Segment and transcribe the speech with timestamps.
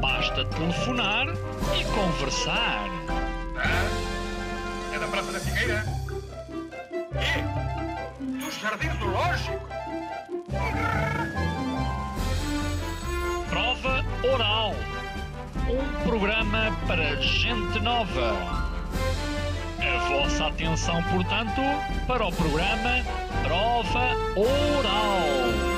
[0.00, 1.26] Basta telefonar
[1.78, 2.88] e conversar.
[3.56, 5.84] Ah, é da Praça da Figueira?
[7.14, 8.44] E?
[8.44, 9.68] Dos Jardins do Lógico?
[13.48, 14.74] Prova Oral.
[15.68, 18.36] Um programa para gente nova.
[19.80, 21.60] A vossa atenção, portanto,
[22.06, 23.02] para o programa
[23.42, 25.75] Prova Oral.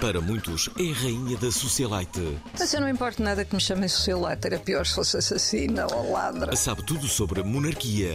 [0.00, 2.38] Para muitos, é a rainha da socialite.
[2.56, 6.12] Mas eu não importo nada que me chamem socialite, era pior se fosse assassina ou
[6.12, 6.54] ladra.
[6.54, 8.14] Sabe tudo sobre a monarquia,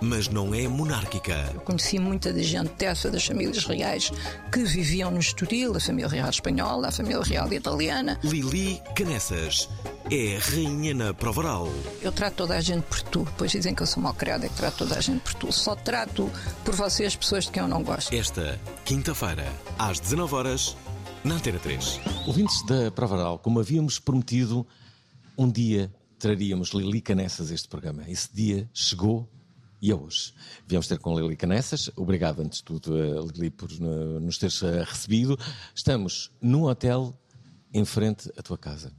[0.00, 1.54] mas não é monárquica.
[1.66, 4.10] Conheci muita gente dessa, das famílias reais,
[4.50, 8.18] que viviam no Estoril, a família real espanhola, a família real italiana.
[8.24, 9.68] Lili Canessas
[10.10, 11.68] é rainha na prova oral.
[12.00, 14.48] Eu trato toda a gente por tu, pois dizem que eu sou mal criada e
[14.48, 15.52] que trato toda a gente por tu.
[15.52, 16.30] Só trato
[16.64, 18.14] por vocês pessoas de quem eu não gosto.
[18.14, 19.46] Esta quinta-feira,
[19.78, 20.76] às 19 horas
[21.28, 22.00] na Antena 3.
[22.26, 24.66] Ouvintes da Prova Oral, como havíamos prometido,
[25.36, 28.08] um dia traríamos Lili Canessas este programa.
[28.08, 29.28] Esse dia chegou
[29.80, 30.32] e é hoje.
[30.66, 31.90] Viemos ter com Lili Canessas.
[31.96, 32.96] Obrigado, antes de tudo,
[33.34, 35.38] Lili, por nos teres recebido.
[35.74, 37.14] Estamos num hotel
[37.74, 38.90] em frente à tua casa.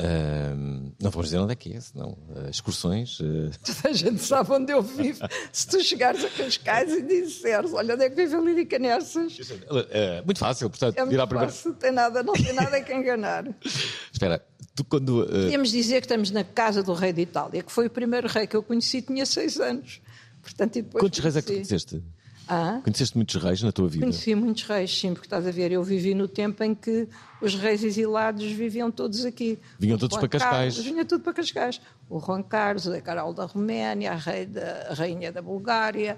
[0.00, 3.18] Ahm, não vamos dizer onde é que é, senão uh, excursões.
[3.18, 5.26] uh, Toda a gente sabe onde eu vivo.
[5.52, 9.38] Se tu chegares a Cascais e disseres, olha onde é que vive a Lírica Nessas,
[9.38, 11.50] uh, muito fácil, portanto, é muito primeira.
[11.50, 13.44] fácil, tem nada, não tem nada que enganar.
[14.12, 14.40] Espera,
[14.74, 15.22] tu quando.
[15.24, 18.28] uh, Podíamos dizer que estamos na casa do rei de Itália, que foi o primeiro
[18.28, 20.00] rei que eu conheci, tinha seis anos.
[20.40, 22.02] Portanto, e depois quantos reis é que tu conheceste?
[22.48, 22.80] Ah?
[22.82, 24.04] Conheceste muitos reis na tua vida?
[24.06, 27.06] Conheci muitos reis, sim, porque estás a ver, eu vivi no tempo em que
[27.42, 29.58] os reis exilados viviam todos aqui.
[29.78, 30.74] Vinham O todos Juan para Cascais.
[30.76, 31.80] Carlos, vinha tudo para Cascais.
[32.08, 36.16] O Juan Carlos, o Carol da Roménia, a, da, a rainha da Bulgária,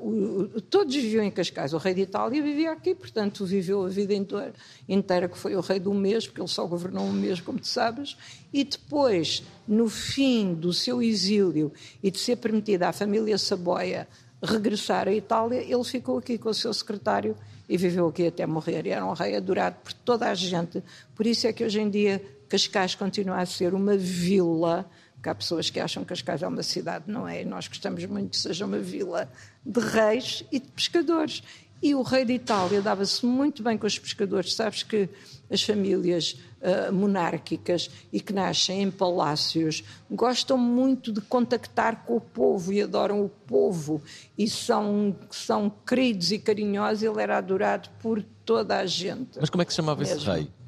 [0.00, 1.72] o- o- todos viviam em Cascais.
[1.72, 4.52] O rei de Itália vivia aqui, portanto, viveu a vida inteira,
[4.88, 7.66] inteira que foi o rei do mês, porque ele só governou um mês, como tu
[7.66, 8.16] sabes.
[8.52, 11.72] E depois, no fim do seu exílio
[12.02, 14.08] e de ser permitida à família Saboia
[14.42, 17.36] regressar à Itália, ele ficou aqui com o seu secretário
[17.68, 18.86] e viveu aqui até morrer.
[18.86, 20.82] Era um rei adorado por toda a gente.
[21.14, 24.90] Por isso é que hoje em dia Cascais continua a ser uma vila,
[25.22, 27.42] que há pessoas que acham que Cascais é uma cidade, não é?
[27.42, 29.30] E nós gostamos muito que seja uma vila
[29.64, 31.42] de reis e de pescadores.
[31.82, 34.54] E o rei de Itália dava-se muito bem com os pescadores.
[34.54, 35.08] Sabes que
[35.50, 42.20] as famílias ah, monárquicas e que nascem em palácios gostam muito de contactar com o
[42.20, 44.02] povo e adoram o povo
[44.36, 47.02] e são, são queridos e carinhosos.
[47.02, 49.38] Ele era adorado por toda a gente.
[49.40, 50.32] Mas como é que se chamava esse Mesmo.
[50.32, 50.59] rei?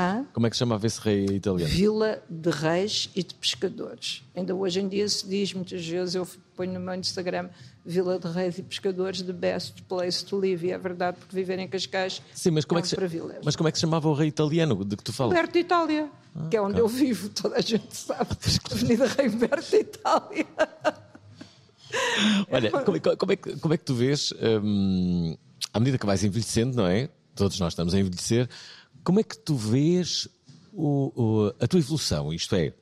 [0.00, 0.24] Hã?
[0.32, 1.68] Como é que se chamava esse rei italiano?
[1.72, 4.22] Vila de reis e de pescadores.
[4.36, 7.48] Ainda hoje em dia se diz, muitas vezes eu ponho no meu Instagram,
[7.84, 10.66] Vila de reis e pescadores, the best place to live.
[10.66, 12.94] E é verdade, porque viver em Cascais Sim, mas como é, que se...
[12.94, 13.40] privilégio.
[13.44, 15.32] mas como é que se chamava o rei italiano de que tu falas?
[15.32, 16.08] Humberto de Itália,
[16.48, 18.30] que é onde eu vivo, toda a gente sabe.
[18.70, 20.46] Avenida Rei Humberto de Itália.
[22.50, 24.32] Olha, como, é- como é, que- como é que tu vês,
[24.62, 25.36] hum,
[25.72, 27.08] à medida que vais envelhecendo, não é?
[27.34, 28.48] Todos nós estamos a envelhecer,
[29.08, 30.28] como é que tu vês
[30.70, 32.74] o- o- a tua evolução, isto é,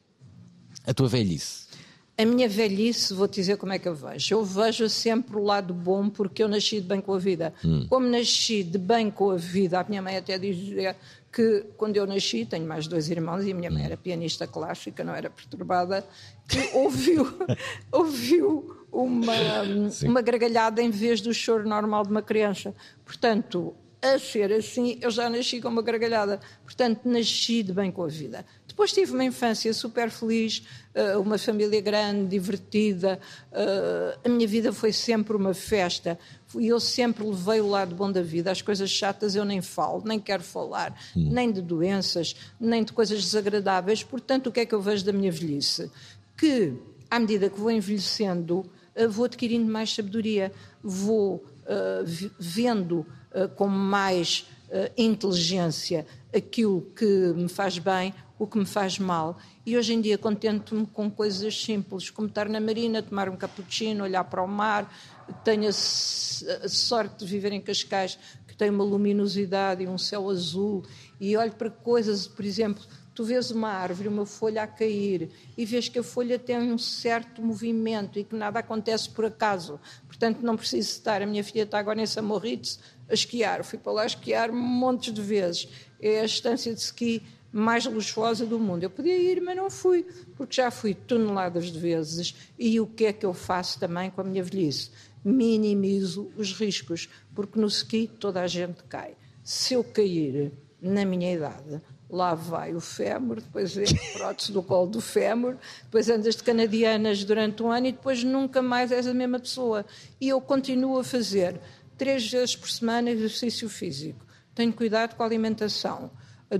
[0.84, 1.66] a tua velhice?
[2.19, 4.34] A minha velhice, vou-te dizer como é que eu vejo.
[4.34, 7.54] Eu vejo sempre o lado bom porque eu nasci de bem com a vida.
[7.88, 10.97] Como nasci de bem com a vida, a minha mãe até dizia
[11.32, 15.04] que quando eu nasci, tenho mais dois irmãos e a minha mãe era pianista clássica,
[15.04, 16.04] não era perturbada,
[16.48, 17.25] que ouviu,
[17.93, 19.32] ouviu uma,
[20.08, 22.75] uma gargalhada em vez do choro normal de uma criança.
[23.04, 26.39] Portanto, a ser assim, eu já nasci com uma gargalhada.
[26.65, 28.44] Portanto, nasci de bem com a vida.
[28.69, 30.62] Depois tive uma infância super feliz,
[30.94, 33.19] eh, uma família grande, divertida.
[33.53, 36.19] eh, A minha vida foi sempre uma festa.
[36.59, 38.50] E eu sempre levei o lado bom da vida.
[38.50, 43.23] As coisas chatas eu nem falo, nem quero falar, nem de doenças, nem de coisas
[43.23, 44.03] desagradáveis.
[44.05, 45.91] Portanto, o que é que eu vejo da minha velhice?
[46.37, 46.75] Que,
[47.11, 51.44] à medida que vou envelhecendo, eh, vou adquirindo mais sabedoria, vou
[52.05, 53.05] vi- vendo
[53.56, 59.38] com mais eh, inteligência aquilo que me faz bem, o que me faz mal.
[59.64, 64.05] E hoje em dia contento-me com coisas simples, como estar na marina, tomar um cappuccino,
[64.05, 64.93] olhar para o mar.
[65.44, 70.84] Tenho a sorte de viver em Cascais, que tem uma luminosidade e um céu azul,
[71.20, 72.84] e olho para coisas, por exemplo,
[73.17, 76.77] tu vês uma árvore, uma folha a cair, e vês que a folha tem um
[76.77, 79.81] certo movimento e que nada acontece por acaso.
[80.07, 81.23] Portanto, não preciso estar.
[81.23, 82.79] A minha filha está agora em Samorritz
[83.09, 83.65] a esquiar.
[83.65, 85.67] Fui para lá esquiar montes de vezes.
[85.99, 88.83] É a estância de ski mais luxuosa do mundo.
[88.83, 90.05] Eu podia ir, mas não fui,
[90.37, 92.35] porque já fui toneladas de vezes.
[92.59, 94.91] E o que é que eu faço também com a minha velhice?
[95.25, 99.17] Minimizo os riscos, porque no ski toda a gente cai.
[99.43, 100.53] Se eu cair
[100.83, 106.08] na minha idade, lá vai o fémur, depois é prótese do colo do fémur, depois
[106.08, 109.85] andas de canadianas durante um ano e depois nunca mais és a mesma pessoa.
[110.20, 111.61] E eu continuo a fazer
[111.99, 114.25] três vezes por semana exercício físico.
[114.55, 116.11] Tenho cuidado com a alimentação.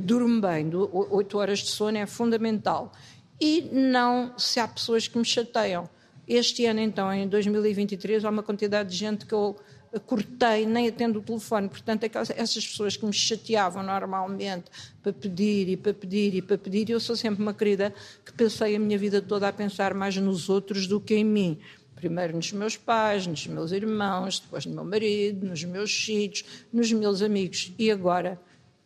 [0.01, 2.93] Durmo bem, oito horas de sono é fundamental.
[3.41, 5.89] E não se há pessoas que me chateiam.
[6.27, 9.57] Este ano, então, em 2023, há uma quantidade de gente que eu
[10.01, 11.69] cortei, nem atendo o telefone.
[11.69, 14.65] Portanto, aquelas, essas pessoas que me chateavam normalmente
[15.03, 17.95] para pedir e para pedir e para pedir, eu sou sempre uma querida
[18.25, 21.59] que passei a minha vida toda a pensar mais nos outros do que em mim.
[21.95, 26.93] Primeiro nos meus pais, nos meus irmãos, depois no meu marido, nos meus filhos, nos
[26.93, 27.73] meus amigos.
[27.79, 28.39] E agora,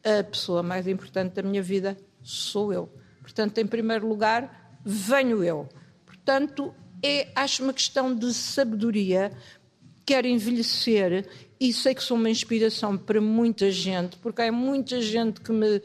[0.05, 2.89] a pessoa mais importante da minha vida sou eu.
[3.21, 5.69] Portanto, em primeiro lugar, venho eu.
[6.07, 9.33] Portanto, é, acho uma questão de sabedoria
[10.11, 11.25] quero envelhecer
[11.61, 15.81] e sei que sou uma inspiração para muita gente, porque há muita gente que me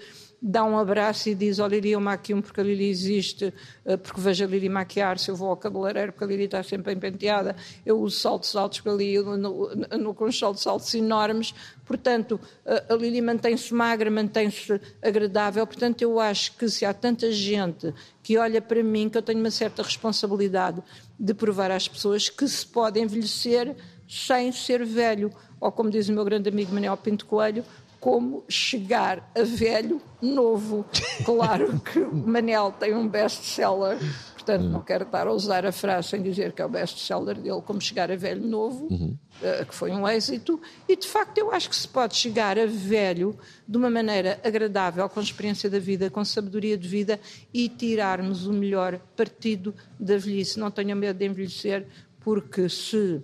[0.48, 3.52] dá um abraço e diz: Olha, Lili, eu maquio porque a Lili existe,
[3.84, 5.30] eh, porque vejo a Lili maquiar-se.
[5.30, 7.56] Eu vou ao cabeleireiro porque a Lili está sempre bem penteada.
[7.84, 11.54] Eu uso saltos altos porque a Lili com saltos saltos enormes.
[11.84, 15.66] Portanto, a Lili mantém-se magra, mantém-se agradável.
[15.66, 17.92] Portanto, eu acho que se há tanta gente
[18.22, 20.82] que olha para mim, que eu tenho uma certa responsabilidade
[21.20, 23.76] de provar às pessoas que se pode envelhecer
[24.08, 25.32] sem ser velho.
[25.60, 27.64] Ou como diz o meu grande amigo Manuel Pinto Coelho,
[28.06, 30.86] como chegar a velho novo.
[31.26, 33.98] Claro que o Manel tem um best-seller,
[34.36, 37.64] portanto não quero estar a usar a frase sem dizer que é o best-seller dele,
[37.66, 39.18] como chegar a velho novo, uhum.
[39.42, 42.68] uh, que foi um êxito, e de facto eu acho que se pode chegar a
[42.68, 43.36] velho
[43.68, 47.20] de uma maneira agradável, com experiência da vida, com sabedoria de vida
[47.52, 50.60] e tirarmos o melhor partido da velhice.
[50.60, 51.88] Não tenham medo de envelhecer,
[52.20, 53.20] porque se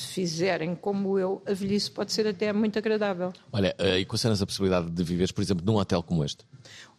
[0.00, 3.32] se fizerem como eu, a velhice pode ser até muito agradável.
[3.52, 6.44] Olha, eh, e consideras a possibilidade de viveres, por exemplo, num hotel como este?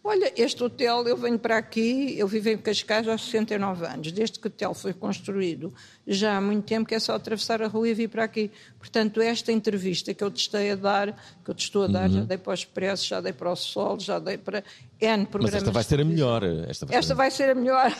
[0.03, 4.11] Olha, este hotel, eu venho para aqui, eu vivo em Cascais há 69 anos.
[4.11, 5.71] Desde que o hotel foi construído,
[6.13, 8.51] já há muito tempo que é só atravessar a rua e vir para aqui.
[8.77, 12.09] Portanto, esta entrevista que eu te estou a dar, que eu te estou a dar,
[12.09, 12.15] uhum.
[12.15, 14.63] já dei para o Expresso, já dei para o Sol, já dei para
[14.99, 15.53] N programas.
[15.53, 16.43] Mas esta vai ser a melhor.
[16.43, 17.13] Esta vai, esta ser...
[17.15, 17.91] vai ser a melhor.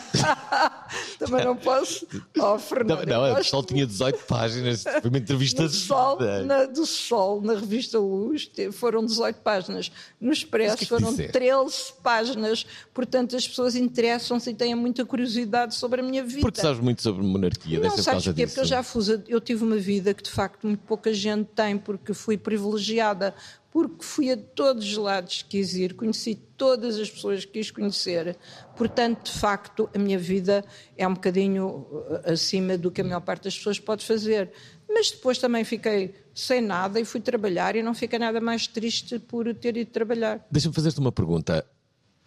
[1.18, 2.06] Também não posso.
[2.38, 6.64] Oh, Fernando, não, não, o Sol tinha 18 páginas, foi uma entrevista do Sol, na,
[6.64, 9.90] do Sol, na revista Luz, foram 18 páginas.
[10.20, 15.04] No Expresso que é que foram 13 páginas, portanto as pessoas interessam-se e têm muita
[15.04, 16.40] curiosidade sobre a minha vida.
[16.40, 18.46] Porque sabes muito sobre monarquia, não, ser sabes porquê?
[18.46, 21.78] Porque eu já fui, eu tive uma vida que de facto muito pouca gente tem,
[21.78, 23.34] porque fui privilegiada,
[23.70, 27.70] porque fui a todos os lados que quis ir, conheci todas as pessoas que quis
[27.70, 28.36] conhecer.
[28.76, 30.62] Portanto, de facto, a minha vida
[30.96, 31.86] é um bocadinho
[32.24, 34.50] eh, acima do que a maior parte das pessoas pode fazer.
[34.86, 39.18] Mas depois também fiquei sem nada e fui trabalhar e não fiquei nada mais triste
[39.18, 40.46] por ter ido trabalhar.
[40.50, 41.64] Deixa-me fazer-te uma pergunta.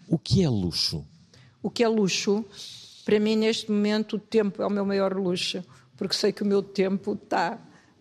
[0.07, 1.06] O que é luxo?
[1.61, 2.44] O que é luxo?
[3.06, 5.64] Para mim, neste momento, o tempo é o meu maior luxo,
[5.95, 7.59] porque sei que o meu tempo está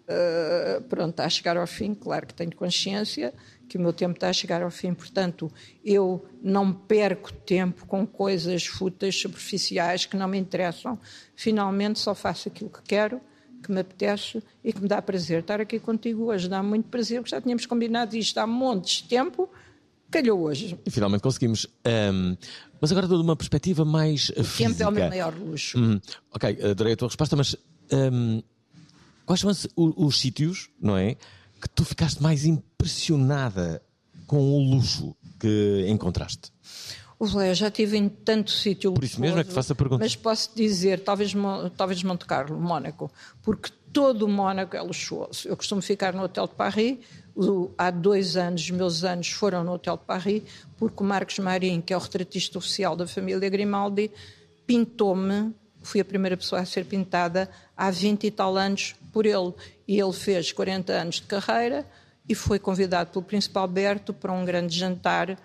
[0.09, 1.95] uh, pronto, está a chegar ao fim.
[1.95, 3.35] Claro que tenho consciência
[3.69, 5.51] que o meu tempo está a chegar ao fim, portanto,
[5.85, 10.99] eu não perco tempo com coisas fúteis, superficiais, que não me interessam.
[11.35, 13.21] Finalmente, só faço aquilo que quero
[13.63, 15.41] que me apetece e que me dá prazer.
[15.41, 19.09] Estar aqui contigo hoje dá muito prazer, porque já tínhamos combinado isto há montes de
[19.09, 19.49] tempo
[20.15, 20.79] calhou hoje.
[20.87, 21.67] E finalmente conseguimos.
[21.85, 22.37] Um,
[22.81, 24.69] mas agora de uma perspectiva mais o física.
[24.69, 25.79] tempo é o meu maior luxo.
[25.79, 26.01] Hum,
[26.33, 27.57] ok, adorei a tua resposta, mas
[27.93, 28.43] um,
[29.27, 31.15] quais são os, os sítios, não é,
[31.61, 33.83] que tu ficaste mais impressionada
[34.27, 36.53] com o luxo que encontraste?
[37.21, 38.93] Eu já estive em tanto sítio.
[38.93, 40.05] Por isso mesmo é que faço a pergunta.
[40.05, 41.33] Mas posso dizer, talvez,
[41.77, 43.11] talvez Monte Carlo, Mónaco,
[43.43, 45.49] porque todo o Mónaco é luxuoso.
[45.49, 46.99] Eu costumo ficar no Hotel de Paris,
[47.77, 50.43] há dois anos, os meus anos foram no Hotel Paris,
[50.79, 54.11] porque o Marcos Marim, que é o retratista oficial da família Grimaldi,
[54.67, 59.53] pintou-me, fui a primeira pessoa a ser pintada há 20 e tal anos por ele.
[59.87, 61.87] E ele fez 40 anos de carreira
[62.29, 65.39] e foi convidado pelo Príncipe Alberto para um grande jantar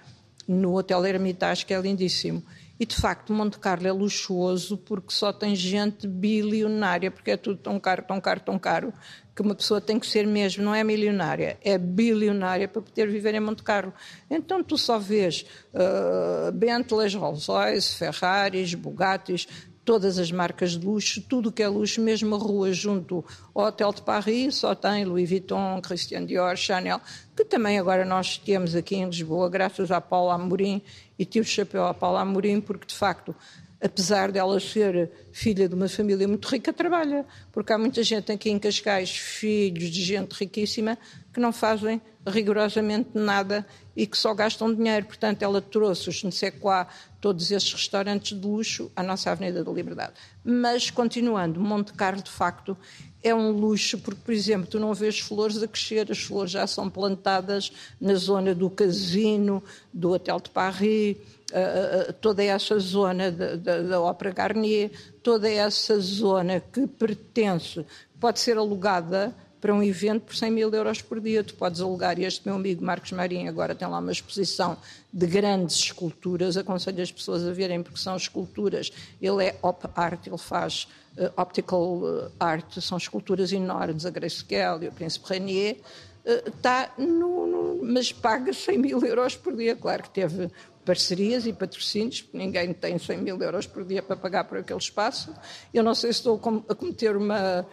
[0.47, 2.43] no Hotel Hermitage, que é lindíssimo.
[2.79, 7.57] E de facto, Monte Carlo é luxuoso porque só tem gente bilionária, porque é tudo
[7.57, 8.93] tão caro, tão caro, tão caro,
[9.35, 13.35] que uma pessoa tem que ser mesmo, não é milionária, é bilionária para poder viver
[13.35, 13.93] em Monte Carlo.
[14.29, 19.47] Então tu só vês uh, Bentleys, Rolls-Royce, Ferraris, Bugattis,
[19.89, 23.91] todas as marcas de luxo, tudo que é luxo, mesmo a rua junto ao Hotel
[23.91, 27.01] de Paris, só tem Louis Vuitton, Christian Dior, Chanel,
[27.35, 30.79] que também agora nós temos aqui em Lisboa, graças a Paula Amorim,
[31.17, 33.35] e tiro o chapéu a Paula Amorim, porque de facto
[33.81, 37.25] apesar dela ser filha de uma família muito rica, trabalha.
[37.51, 40.97] Porque há muita gente aqui em Cascais, filhos de gente riquíssima,
[41.33, 43.65] que não fazem rigorosamente nada
[43.99, 45.07] e que só gastam dinheiro.
[45.07, 46.87] Portanto, ela trouxe os Nsequá,
[47.19, 50.13] todos esses restaurantes de luxo, à nossa Avenida da Liberdade.
[50.41, 52.77] Mas, continuando, Monte Carlo, de facto,
[53.21, 56.65] é um luxo, porque, por exemplo, tu não vês flores a crescer, as flores já
[56.65, 59.61] são plantadas na zona do casino,
[59.93, 61.17] do Hotel de Paris,
[61.51, 64.91] uh, toda essa zona da, da Ópera Garnier,
[65.21, 67.85] toda essa zona que pertence,
[68.17, 71.43] pode ser alugada para um evento por 100 mil euros por dia.
[71.43, 74.77] Tu podes alugar, e este meu amigo Marcos Marinho agora tem lá uma exposição
[75.11, 80.27] de grandes esculturas, aconselho as pessoas a verem porque são esculturas, ele é op art,
[80.27, 80.87] ele faz
[81.17, 85.77] uh, optical art, são esculturas enormes, a Grace Kelly, o Príncipe Rainier,
[86.25, 90.51] está uh, no, no, mas paga 100 mil euros por dia, claro que teve
[90.89, 94.79] parcerias e patrocínios, porque ninguém tem 100 mil euros por dia para pagar por aquele
[94.79, 95.31] espaço.
[95.71, 97.63] Eu não sei se estou a cometer uma.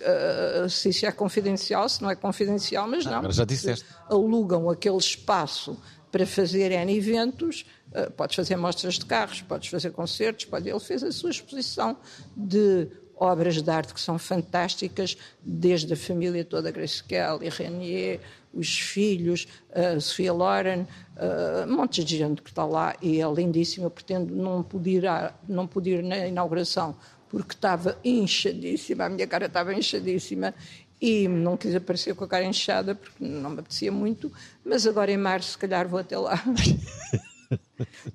[0.00, 3.14] Uh, se isso é confidencial, se não é confidencial, mas não.
[3.14, 3.84] Agora já disseste.
[4.08, 5.76] Alugam aquele espaço
[6.12, 10.68] para fazerem eventos, uh, podes fazer mostras de carros, podes fazer concertos, pode...
[10.68, 11.96] ele fez a sua exposição
[12.36, 18.20] de obras de arte que são fantásticas, desde a família toda, Grace Kelly, Renier,
[18.52, 20.82] os filhos, a Sofia Loren,
[21.16, 23.86] uh, um monte de gente que está lá e é lindíssimo.
[23.86, 25.04] Eu pretendo não poder,
[25.48, 26.96] não poder ir na inauguração
[27.28, 30.54] porque estava inchadíssima, a minha cara estava inchadíssima
[31.00, 34.32] e não quis aparecer com a cara inchada porque não me apetecia muito,
[34.64, 36.42] mas agora em março se calhar vou até lá.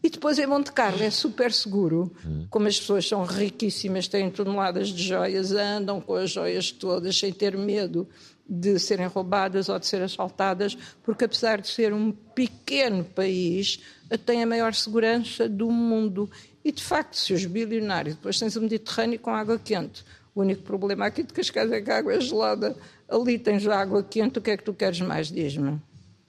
[0.04, 2.12] E depois em Monte Carlo é super seguro,
[2.50, 7.32] como as pessoas são riquíssimas, têm toneladas de joias, andam com as joias todas sem
[7.32, 8.08] ter medo
[8.48, 13.80] de serem roubadas ou de serem assaltadas, porque apesar de ser um pequeno país,
[14.26, 16.30] tem a maior segurança do mundo.
[16.64, 20.04] E de facto, se os bilionários, depois tens o Mediterrâneo com água quente,
[20.34, 22.76] o único problema aqui de Cascais é que a água é gelada,
[23.10, 25.82] ali tens água quente, o que é que tu queres mais, diz-me?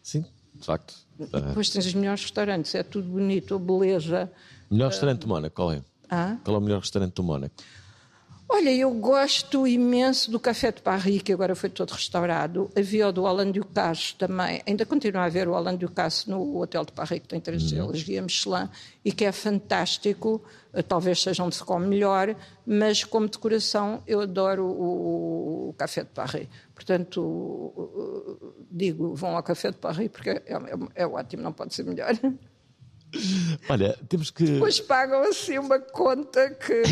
[0.02, 0.24] Sim,
[0.54, 0.94] de facto.
[1.18, 4.32] E depois tens os melhores restaurantes, é tudo bonito, a beleza.
[4.70, 5.82] Melhor restaurante do Mónaco, qual é?
[6.10, 6.36] Ah?
[6.42, 7.54] Qual é o melhor restaurante do Mónaco?
[8.54, 12.70] Olha, eu gosto imenso do Café de Paris, que agora foi todo restaurado.
[12.76, 14.60] Havia o do Alain Ducasse também.
[14.66, 18.02] Ainda continua a haver o Alain Ducasse no Hotel de Paris, que tem três estrelas
[18.02, 18.68] guia Michelin,
[19.02, 20.44] e que é fantástico.
[20.86, 26.10] Talvez seja onde se come melhor, mas como decoração eu adoro o, o Café de
[26.10, 26.46] Paris.
[26.74, 27.72] Portanto,
[28.70, 32.12] digo, vão ao Café de Paris, porque é, é, é ótimo, não pode ser melhor.
[33.68, 34.44] Olha, temos que.
[34.44, 36.82] Depois pagam assim uma conta que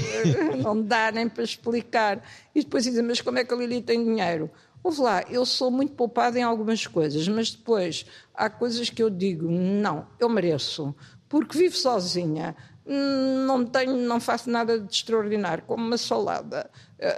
[0.62, 2.23] não dá nem para explicar.
[2.55, 4.50] E depois dizem, mas como é que a Lili tem dinheiro?
[4.83, 9.11] Ouve lá, eu sou muito poupada em algumas coisas, mas depois há coisas que eu
[9.11, 10.95] digo, não, eu mereço,
[11.29, 12.57] porque vivo sozinha,
[12.92, 16.68] não tenho, não faço nada de extraordinário, como uma salada.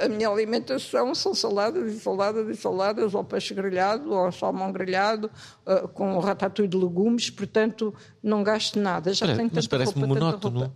[0.00, 5.30] A minha alimentação são saladas e saladas e saladas, ou peixe grelhado, ou salmão grelhado,
[5.66, 9.14] uh, com ratatouille de legumes, portanto não gasto nada.
[9.14, 10.70] Já Olha, tenho mas parece-me monótono.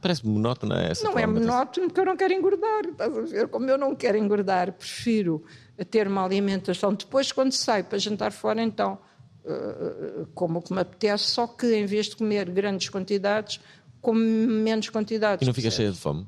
[0.00, 3.48] Parece-me monótono essa Não é monótono porque eu não quero engordar, estás a ver?
[3.48, 5.44] Como eu não quero engordar, prefiro
[5.90, 6.94] ter uma alimentação.
[6.94, 8.98] Depois, quando saio para jantar fora, então
[9.44, 13.60] uh, como o que me apetece, só que em vez de comer grandes quantidades,
[14.06, 15.42] como menos quantidades.
[15.42, 16.24] E não fica cheia de fome?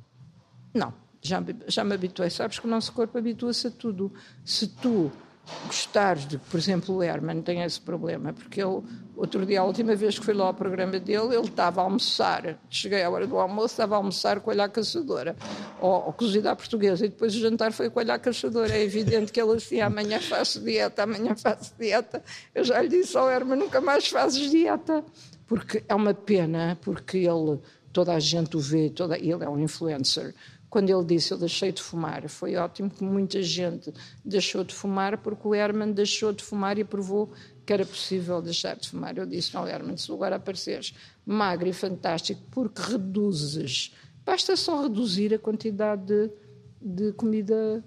[0.74, 0.92] Não,
[1.22, 2.28] já, me- já me habituei.
[2.28, 4.12] Sabes que o nosso corpo habitua-se a tudo.
[4.44, 5.12] Se tu
[5.66, 8.82] gostares de, por exemplo, o Herman tem esse problema, porque ele,
[9.16, 12.58] outro dia, a última vez que fui lá ao programa dele, ele estava a almoçar,
[12.68, 15.34] cheguei à hora do almoço, estava a almoçar com a caçadora,
[15.80, 18.74] ou, ou cozida à portuguesa, e depois o jantar foi com a caçadora.
[18.76, 22.22] É evidente que ele assim, amanhã faço dieta, amanhã faço dieta.
[22.54, 25.02] Eu já lhe disse ao Herman, nunca mais fazes dieta,
[25.48, 27.58] porque é uma pena, porque ele,
[27.92, 30.34] toda a gente o vê, toda, ele é um influencer,
[30.68, 35.16] quando ele disse eu deixei de fumar, foi ótimo que muita gente deixou de fumar
[35.16, 37.32] porque o Herman deixou de fumar e provou
[37.64, 39.16] que era possível deixar de fumar.
[39.16, 45.32] Eu disse, não, Herman, se agora apareceres magro e fantástico, porque reduzes, basta só reduzir
[45.32, 46.30] a quantidade de,
[46.80, 47.82] de comida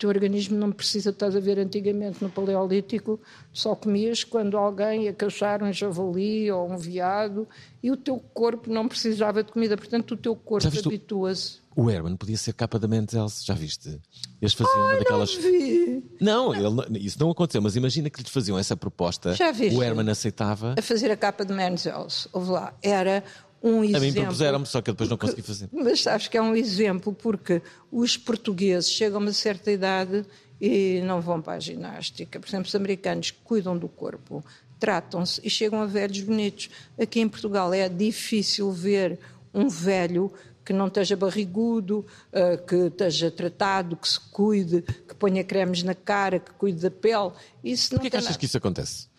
[0.00, 3.20] teu organismo não precisa, estás a ver, antigamente no Paleolítico
[3.52, 7.46] só comias quando alguém ia caçar um javali ou um veado
[7.82, 11.60] e o teu corpo não precisava de comida, portanto o teu corpo habitua-se.
[11.76, 13.14] O Herman podia ser capa da Mendes,
[13.44, 14.00] já viste?
[14.40, 15.36] Eles faziam Ai, uma daquelas.
[15.36, 16.02] Não, vi.
[16.20, 19.34] não, ele- isso não aconteceu, mas imagina que lhes faziam essa proposta.
[19.34, 19.76] Já viste?
[19.76, 20.74] O Herman aceitava.
[20.78, 23.22] A fazer a capa de Men's Health, houve lá, era
[23.62, 23.96] um exemplo.
[23.96, 25.68] A mim propuseram-me, só que eu depois não consegui fazer.
[25.72, 30.24] Mas sabes que é um exemplo porque os portugueses chegam a uma certa idade
[30.60, 32.38] e não vão para a ginástica.
[32.38, 34.44] Por exemplo, os americanos cuidam do corpo,
[34.78, 36.70] tratam-se e chegam a velhos bonitos.
[37.00, 39.18] Aqui em Portugal é difícil ver
[39.52, 40.32] um velho
[40.64, 45.94] que não esteja barrigudo, eh, que esteja tratado, que se cuide, que ponha cremes na
[45.94, 47.32] cara, que cuide da pele.
[47.64, 48.38] Isso não Porquê achas nada.
[48.38, 49.09] que isso acontece?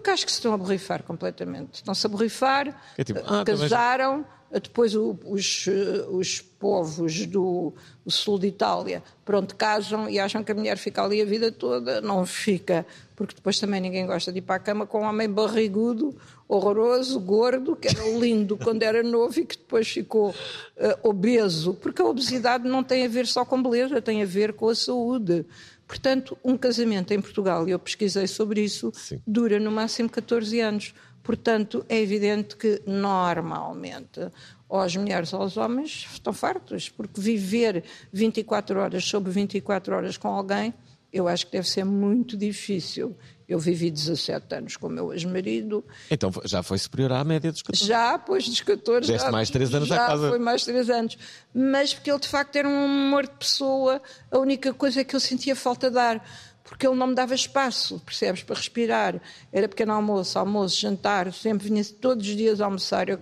[0.00, 1.74] Porque acho que se estão a borrifar completamente.
[1.74, 6.40] Estão-se a borrifar, É tipo, ah, também já- casaram, eh, depois o- os, eh, os
[6.40, 7.74] povos do,
[8.06, 12.00] sul de Itália, pronto, casam e acham que a mulher fica ali a vida toda.
[12.00, 15.28] Não fica, porque depois também ninguém gosta de ir para a cama com um homem
[15.28, 16.16] barrigudo,
[16.48, 20.34] horroroso, gordo, que era lindo quando era novo e que depois ficou
[20.78, 21.74] eh, obeso.
[21.74, 24.74] Porque a obesidade não tem a ver só com beleza, tem a ver com a
[24.74, 25.44] saúde.
[25.90, 29.20] Portanto, um casamento em Portugal, e eu pesquisei sobre isso, Sim.
[29.26, 30.94] dura no máximo 14 anos.
[31.20, 34.20] Portanto, é evidente que normalmente
[34.68, 37.82] ou as mulheres ou os homens estão fartos, porque viver
[38.12, 40.72] 24 horas sobre 24 horas com alguém,
[41.12, 43.16] eu acho que deve ser muito difícil.
[43.50, 47.62] Eu vivi 17 anos com o meu ex-marido, Então já foi superior à média dos
[47.62, 47.84] 14.
[47.84, 49.08] já, depois dos 14.
[49.08, 50.28] Deste já, mais três anos à já casa.
[50.28, 51.18] foi mais três anos.
[51.52, 55.20] Mas porque ele de facto era um amor de pessoa, a única coisa que eu
[55.20, 56.24] sentia falta de dar.
[56.62, 59.20] Porque ele não me dava espaço, percebes, para respirar.
[59.52, 63.08] Era pequeno almoço, almoço, jantar, sempre vinha todos os dias almoçar.
[63.08, 63.18] Eu,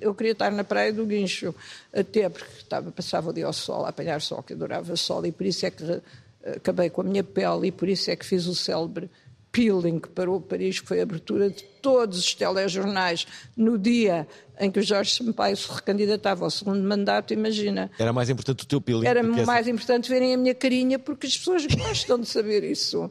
[0.00, 1.54] eu queria estar na praia do Guincho,
[1.92, 5.30] até porque estava, passava o dia ao sol, a apanhar sol, que adorava sol, e
[5.30, 6.00] por isso é que eh,
[6.56, 9.08] acabei com a minha pele, e por isso é que fiz o célebre
[9.58, 14.26] peeling para o Paris, que foi a abertura de todos os telejornais no dia
[14.60, 17.88] em que o Jorge Sampaio se recandidatava ao segundo mandato, imagina.
[17.96, 19.06] Era mais importante o teu peeling.
[19.06, 22.64] Era que essa- mais importante verem a minha carinha porque as pessoas gostam de saber
[22.64, 23.08] isso.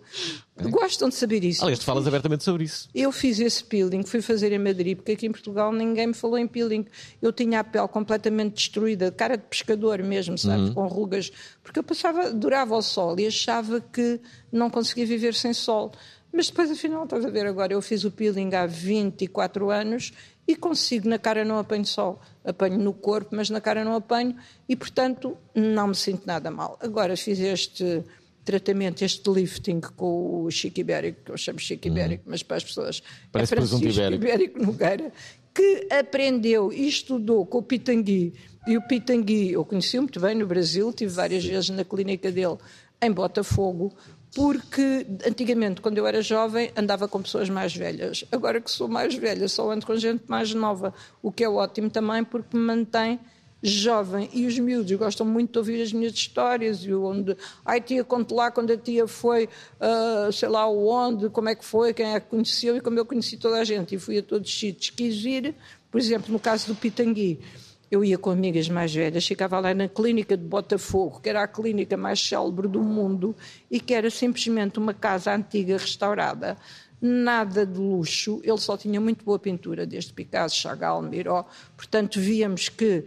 [0.61, 1.63] Gostam de saber isso.
[1.63, 2.89] Aliás, tu falas abertamente sobre isso.
[2.93, 6.37] Eu fiz esse peeling, fui fazer em Madrid, porque aqui em Portugal ninguém me falou
[6.37, 6.85] em peeling.
[7.21, 11.31] Eu tinha a pele completamente destruída, cara de pescador mesmo, sabes, com rugas,
[11.63, 14.19] porque eu passava, durava ao sol e achava que
[14.51, 15.93] não conseguia viver sem sol.
[16.33, 20.13] Mas depois, afinal, estás a ver agora, eu fiz o peeling há 24 anos
[20.47, 22.21] e consigo, na cara não apanho sol.
[22.43, 24.35] Apanho no corpo, mas na cara não apanho
[24.67, 26.77] e, portanto, não me sinto nada mal.
[26.81, 28.03] Agora fiz este
[28.45, 32.63] tratamento, este lifting com o Chico Ibérico, que eu chamo Chico Ibérico, mas para as
[32.63, 34.23] pessoas Parece é Francisco ibérico.
[34.23, 35.11] Ibérico Nogueira,
[35.53, 38.33] que aprendeu e estudou com o Pitangui.
[38.65, 42.57] E o Pitangui eu conheci muito bem no Brasil, tive várias vezes na clínica dele
[43.01, 43.93] em Botafogo,
[44.35, 48.25] porque antigamente, quando eu era jovem, andava com pessoas mais velhas.
[48.31, 51.89] Agora que sou mais velha, só ando com gente mais nova, o que é ótimo
[51.89, 53.19] também porque me mantém
[53.61, 57.35] jovem e os miúdos gostam muito de ouvir as minhas histórias e onde,
[57.65, 61.65] ai tia, conte lá quando a tia foi, ah, sei lá onde, como é que
[61.65, 64.23] foi, quem é que conheceu e como eu conheci toda a gente e fui a
[64.23, 64.91] todos os sítios.
[64.91, 65.55] Quis ir,
[65.91, 67.39] por exemplo, no caso do Pitangui,
[67.89, 71.47] eu ia com amigas mais velhas, ficava lá na clínica de Botafogo, que era a
[71.47, 73.35] clínica mais célebre do mundo
[73.71, 76.57] e que era simplesmente uma casa antiga restaurada.
[76.99, 81.45] Nada de luxo, ele só tinha muito boa pintura, desde Picasso, Chagall, Miró.
[81.75, 83.05] Portanto, víamos que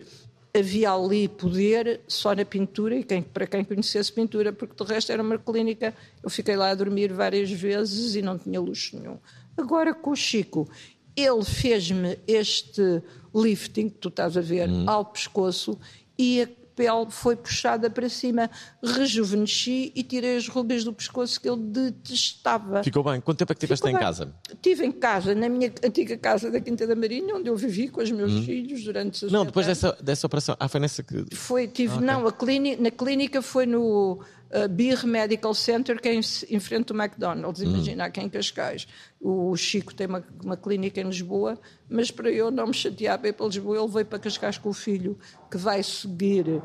[0.56, 5.12] havia ali poder só na pintura e quem, para quem conhecesse pintura, porque de resto
[5.12, 5.94] era uma clínica.
[6.22, 9.18] Eu fiquei lá a dormir várias vezes e não tinha luxo nenhum.
[9.56, 10.68] Agora com o Chico,
[11.16, 13.02] ele fez-me este
[13.34, 15.78] lifting que tu estás a ver ao pescoço
[16.18, 18.48] e a pele foi puxada para cima.
[18.82, 22.82] Rejuvenesci e tirei as rugas do pescoço que ele detestava.
[22.82, 23.20] Ficou bem.
[23.20, 24.34] Quanto tempo é que tiveste em casa?
[24.50, 28.00] Estive em casa, na minha antiga casa da Quinta da Marinha, onde eu vivi com
[28.00, 29.80] os meus filhos durante 60 Não, depois anos.
[29.80, 30.56] dessa, dessa operação.
[30.58, 31.34] Ah, foi nessa que.
[31.34, 36.08] Foi, tive, Ah, não, a clínica, na clínica foi no uh, Beer Medical Center, que
[36.08, 38.86] é em, em frente ao McDonald's, imagina, aqui em Cascais.
[39.20, 41.58] O Chico tem uma, uma clínica em Lisboa,
[41.88, 44.74] mas para eu não me chatear ir para Lisboa, ele veio para Cascais com o
[44.74, 45.18] filho,
[45.50, 46.62] que vai seguir uh,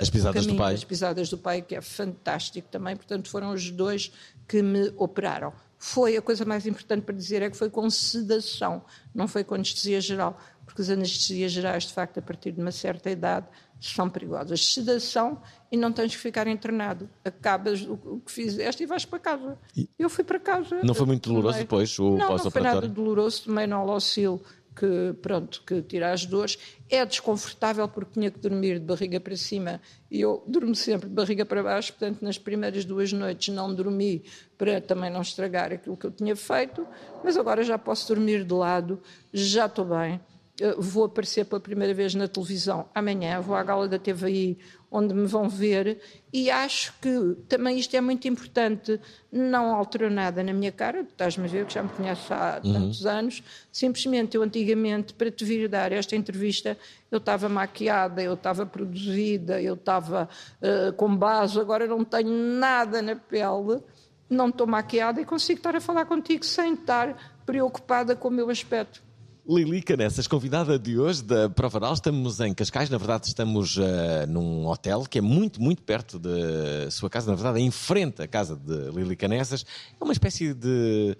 [0.00, 0.74] As pisadas do caminho pai.
[0.74, 2.96] das pisadas do pai, que é fantástico também.
[2.96, 4.12] Portanto, foram os dois
[4.46, 5.52] que me operaram.
[5.78, 8.82] Foi a coisa mais importante para dizer é que foi com sedação,
[9.14, 12.72] não foi com anestesia geral, porque as anestesias gerais, de facto, a partir de uma
[12.72, 13.46] certa idade,
[13.80, 14.72] são perigosas.
[14.74, 17.08] Sedação e não tens que ficar internado.
[17.24, 19.58] Acabas o que fizeste e vais para casa.
[19.98, 20.80] Eu fui para casa.
[20.82, 22.88] Não foi muito doloroso Tomei- depois, o Não, não foi nada pós-operatório?
[22.88, 23.44] doloroso.
[23.44, 24.42] Tomei Nolosil
[24.74, 26.58] que, pronto, que tira as dores.
[26.90, 31.14] É desconfortável porque tinha que dormir de barriga para cima e eu durmo sempre de
[31.14, 34.22] barriga para baixo, portanto, nas primeiras duas noites não dormi
[34.58, 36.86] para também não estragar aquilo que eu tinha feito,
[37.24, 39.00] mas agora já posso dormir de lado,
[39.32, 40.20] já estou bem.
[40.60, 44.58] Eh, vou aparecer pela primeira vez na televisão amanhã, vou à gala da TVI,
[44.90, 46.00] onde me vão ver,
[46.32, 48.98] e acho que também isto é muito importante.
[49.30, 52.72] Não alterou nada na minha cara, estás-me a ver, que já me conheces há uhum.
[52.72, 53.42] tantos anos.
[53.70, 56.78] Simplesmente eu, antigamente, para te vir dar esta entrevista,
[57.10, 60.28] eu estava maquiada, eu estava produzida, eu estava
[60.62, 63.82] uh, com base, agora não tenho nada na pele,
[64.30, 68.48] não estou maquiada e consigo estar a falar contigo sem estar preocupada com o meu
[68.48, 69.05] aspecto.
[69.48, 71.94] Lili Canessas, convidada de hoje da Provaral.
[71.94, 76.90] Estamos em Cascais, na verdade estamos uh, num hotel que é muito, muito perto da
[76.90, 79.64] sua casa, na verdade é em frente à casa de Lili Canessas.
[80.00, 81.16] É uma espécie de,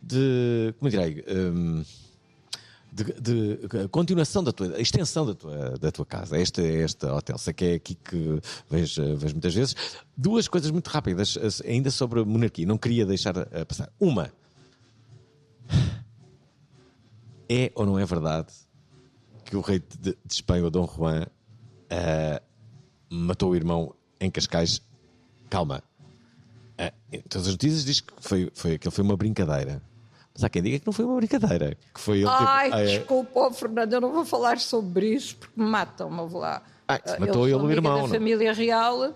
[0.00, 1.84] de como direi, um,
[2.92, 6.38] de, de, continuação da tua, extensão da tua, da tua casa.
[6.38, 9.74] Este, este hotel, sei que é aqui que vejo, vejo muitas vezes.
[10.16, 13.90] Duas coisas muito rápidas, ainda sobre a monarquia, não queria deixar uh, passar.
[13.98, 14.30] Uma
[17.48, 18.52] é ou não é verdade
[19.44, 22.42] que o rei de, de Espanha, o Dom Juan, uh,
[23.08, 24.80] matou o irmão em Cascais?
[25.50, 25.82] Calma.
[26.78, 29.82] Uh, em todas as notícias diz que foi, foi, que foi uma brincadeira.
[30.34, 31.76] Mas há quem diga que não foi uma brincadeira.
[31.94, 32.98] Que foi ele Ai, que...
[32.98, 36.62] desculpa, oh, Fernando, eu não vou falar sobre isso porque matam-me, vou lá.
[36.88, 38.02] Ah, matou ele o irmão.
[38.02, 39.14] da família real.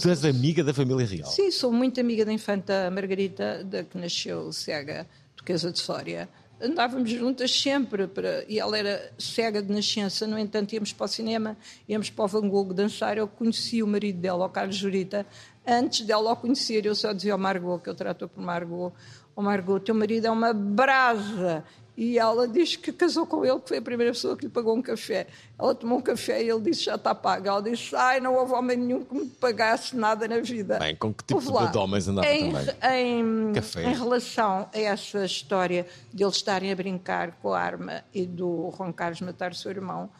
[0.00, 1.30] Tu és amiga da família real?
[1.30, 6.28] Sim, sou muito amiga da infanta Margarita, da que nasceu cega, duquesa de Sória
[6.60, 11.08] andávamos juntas sempre, para, e ela era cega de nascença, no entanto íamos para o
[11.08, 11.56] cinema,
[11.88, 15.26] íamos para o Van Gogh dançar, eu conheci o marido dela, o Carlos Jurita,
[15.66, 18.92] antes dela o conhecer, eu só dizia ao Margot, que eu trato por Margot,
[19.34, 21.62] o Margot, teu marido é uma brasa,
[21.96, 24.76] e ela diz que casou com ele, que foi a primeira pessoa que lhe pagou
[24.76, 25.26] um café.
[25.58, 27.48] Ela tomou um café e ele disse: Já está pago.
[27.48, 30.78] Ela disse: Ai, não houve homem nenhum que me pagasse nada na vida.
[30.78, 32.74] Bem, com que tipo de homens andava em, também?
[32.82, 38.26] Em, em relação a essa história de eles estarem a brincar com a arma e
[38.26, 40.10] do Juan Carlos matar o seu irmão,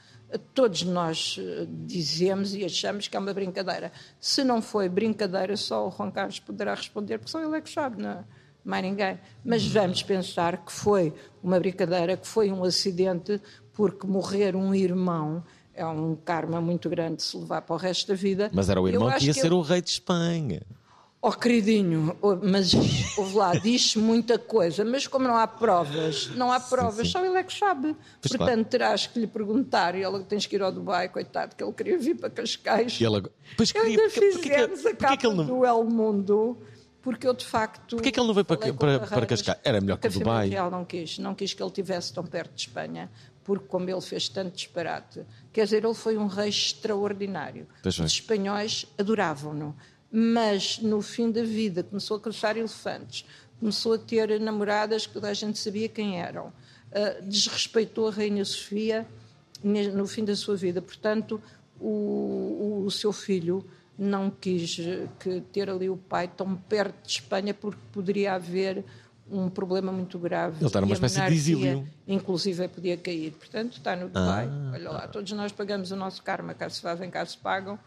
[0.55, 3.93] todos nós eh, dizemos e achamos que é uma brincadeira.
[4.19, 7.71] Se não foi brincadeira, só o Juan Carlos poderá responder, porque só ele é que
[7.71, 8.25] sabe, não é?
[8.67, 9.19] Mais ninguém.
[9.45, 13.41] Mas vamos pensar que foi uma brincadeira, que foi um acidente,
[13.73, 18.15] porque morrer um irmão é um karma muito grande se levar para o resto da
[18.15, 18.51] vida.
[18.53, 20.63] Mas era o irmão que ia que ser o rei de Espanha.
[21.23, 22.73] Oh, queridinho, oh, mas
[23.17, 27.11] ouve lá, diz muita coisa, mas como não há provas, não há provas, sim, sim.
[27.11, 27.97] só ele é que sabe.
[28.21, 28.65] Pois Portanto, claro.
[28.67, 31.99] terás que lhe perguntar, e ela tens que ir ao Dubai, coitado, que ele queria
[31.99, 33.01] vir para Cascais.
[33.01, 33.23] E ela...
[33.57, 35.47] Pois queria, ainda porque, fizemos porque, a capa porque ele não...
[35.47, 36.59] do El Mundo
[37.07, 37.95] porque eu de facto.
[37.95, 39.61] Porquê é que ele não veio para, para, para Cascais?
[39.63, 40.49] Era melhor que o Dubai.
[40.49, 43.09] Real não quis, não quis que ele estivesse tão perto de Espanha,
[43.45, 47.69] porque como ele fez tanto disparate, quer dizer, ele foi um rei extraordinário.
[47.85, 49.77] Os espanhóis adoravam-no,
[50.11, 53.25] mas no fim da vida começou a caçar elefantes,
[53.61, 58.45] começou a ter namoradas que toda a gente sabia quem eram, uh, desrespeitou a Rainha
[58.45, 59.07] Sofia
[59.63, 60.83] no fim da sua vida.
[60.83, 61.41] Portanto,
[61.79, 63.65] o, o, o seu filho
[63.99, 64.79] não quis
[65.19, 68.85] que ter ali o pai tão perto de Espanha porque poderia haver
[69.31, 70.59] um problema muito grave.
[70.59, 71.89] Ele está numa espécie de exílio.
[72.07, 73.33] Inclusive podia cair.
[73.33, 74.49] Portanto, está no Dubai.
[74.49, 77.79] Ah, Olha lá, todos nós pagamos o nosso karma, cá se fazem, cá se pagam.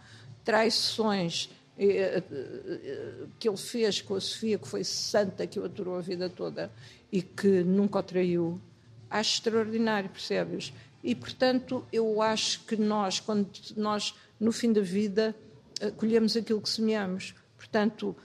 [0.43, 5.97] Traições eh, eh, que ele fez com a Sofia, que foi santa, que o aturou
[5.97, 6.69] a vida toda
[7.11, 8.59] e que nunca o traiu.
[9.09, 10.73] Acho extraordinário, percebes?
[11.01, 15.33] E, portanto, eu acho que nós, quando nós, no fim da vida,
[15.97, 17.33] colhemos aquilo que semeamos.
[17.57, 18.15] Portanto,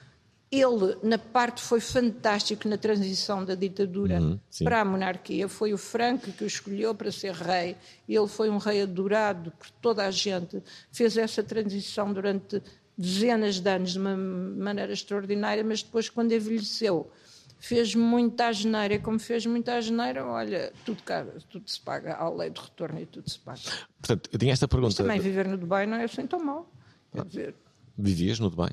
[0.51, 5.49] ele, na parte, foi fantástico na transição da ditadura uhum, para a monarquia.
[5.49, 7.77] Foi o Franco que o escolheu para ser rei.
[8.09, 10.63] Ele foi um rei adorado por toda a gente.
[10.93, 12.63] Fez essa transição durante
[12.97, 17.11] dezenas de anos de uma maneira extraordinária, mas depois, quando envelheceu,
[17.59, 18.99] fez muita asneira.
[19.01, 21.03] Como fez muita asneira, olha, tudo,
[21.51, 22.15] tudo se paga.
[22.15, 23.61] Há lei de retorno e tudo se paga.
[23.99, 24.89] Portanto, eu tinha esta pergunta.
[24.91, 26.71] Mas também viver no Dubai não é assim tão mal.
[27.15, 27.55] Quer dizer...
[27.97, 28.73] Vivias no Dubai?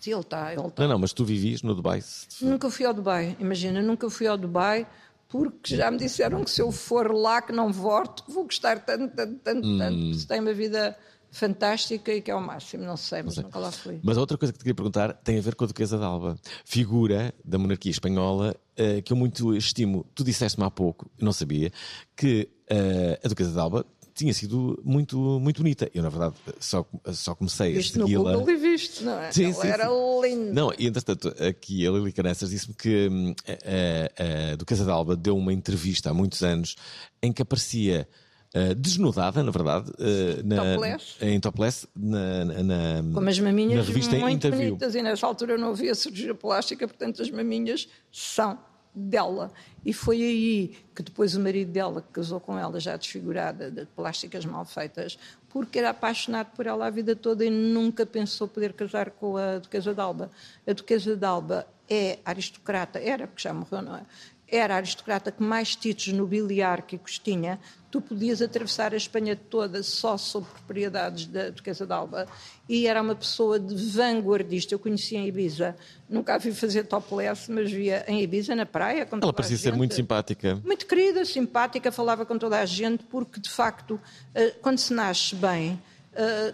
[0.00, 0.52] Sim, ele está.
[0.52, 0.82] Ele tá.
[0.82, 2.02] Não, não, mas tu vivias no Dubai?
[2.40, 4.86] Nunca fui ao Dubai, imagina, nunca fui ao Dubai
[5.28, 9.16] porque já me disseram que se eu for lá que não volto, vou gostar tanto,
[9.16, 9.78] tanto, tanto, hum.
[9.78, 10.14] tanto.
[10.14, 10.96] Se tem uma vida
[11.32, 13.98] fantástica e que é o máximo, não sei, mas, mas nunca lá fui.
[14.02, 16.38] Mas outra coisa que te queria perguntar tem a ver com a Duquesa de Alba,
[16.64, 20.06] figura da monarquia espanhola uh, que eu muito estimo.
[20.14, 21.72] Tu disseste-me há pouco, não sabia,
[22.14, 23.84] que uh, a Duquesa de Alba
[24.14, 25.90] tinha sido muito, muito bonita.
[25.92, 28.32] Eu, na verdade, só, só comecei Viste a no segui-la.
[28.36, 29.32] Google e viste, não é?
[29.32, 29.88] Sim, Ela sim, era
[30.22, 30.52] linda.
[30.52, 35.16] Não, e entretanto, aqui a Lili Canessas disse-me que hum, a, a, a Duquesa d'Alba
[35.16, 36.76] deu uma entrevista há muitos anos
[37.22, 38.08] em que aparecia
[38.54, 41.04] uh, desnudada, na verdade, uh, na, Topless.
[41.20, 42.62] em topless, na, na,
[43.02, 44.68] na, Com as maminhas na revista muito Interview.
[44.76, 48.58] bonitas e nessa altura não havia cirurgia plástica, portanto as maminhas são
[48.94, 49.50] dela.
[49.84, 53.84] E foi aí que depois o marido dela, que casou com ela já desfigurada, de
[53.86, 58.72] plásticas mal feitas, porque era apaixonado por ela a vida toda e nunca pensou poder
[58.72, 60.30] casar com a Duquesa d'Alba.
[60.66, 64.02] A Duquesa d'Alba é aristocrata, era porque já morreu, não é?
[64.46, 67.58] Era a aristocrata que mais títulos nobiliárquicos tinha.
[67.90, 72.26] Tu podias atravessar a Espanha toda só sob propriedades da Duquesa d'Alba
[72.68, 74.74] e era uma pessoa de vanguardista.
[74.74, 75.76] Eu conhecia em Ibiza,
[76.08, 79.06] nunca a vi fazer topless, mas via em Ibiza, na praia.
[79.06, 80.60] Com Ela a parecia ser muito simpática.
[80.64, 84.00] Muito querida, simpática, falava com toda a gente, porque de facto,
[84.34, 85.80] eh, quando se nasce bem,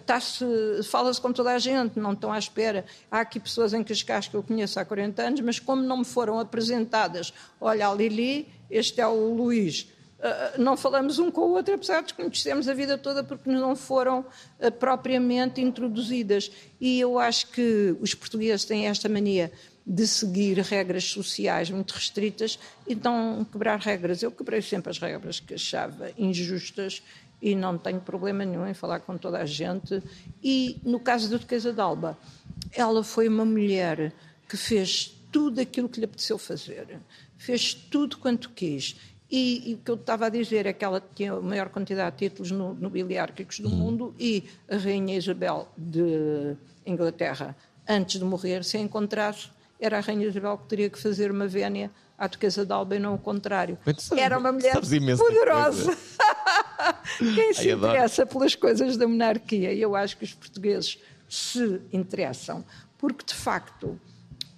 [0.06, 2.84] tá-se- fala-se com toda a gente, não estão à espera.
[3.10, 6.04] Há aqui pessoas em Cascais que eu conheço há 40 anos, mas como não me
[6.04, 9.86] foram apresentadas, olha a Lili, este é o Luís.
[10.22, 13.74] eh, não falamos um com o outro, apesar de conhecermos a vida toda, porque não
[13.74, 14.22] foram
[14.58, 16.50] eh, propriamente introduzidas.
[16.78, 19.50] E eu acho que os portugueses têm esta mania
[19.86, 24.22] de seguir regras sociais muito restritas e não quebrar regras.
[24.22, 27.02] Eu quebrei sempre as regras que achava injustas
[27.42, 30.02] e não tenho problema nenhum em falar com toda a gente.
[30.42, 32.16] E no caso da Duquesa d'Alba,
[32.72, 34.12] ela foi uma mulher
[34.48, 36.98] que fez tudo aquilo que lhe apeteceu fazer,
[37.38, 38.96] fez tudo quanto quis.
[39.30, 42.16] E, e o que eu estava a dizer é que ela tinha a maior quantidade
[42.16, 47.56] de títulos no- nobiliárquicos do mundo e a Rainha Isabel de Inglaterra,
[47.88, 49.48] antes de morrer, se a encontrasse,
[49.78, 53.14] era a Rainha Isabel que teria que fazer uma vénia à Duquesa d'Alba e não
[53.14, 53.78] o contrário.
[53.84, 55.96] Sabes- Era uma mulher de poderosa.
[57.18, 59.72] Quem se interessa pelas coisas da monarquia?
[59.72, 62.64] E eu acho que os portugueses se interessam,
[62.98, 63.98] porque de facto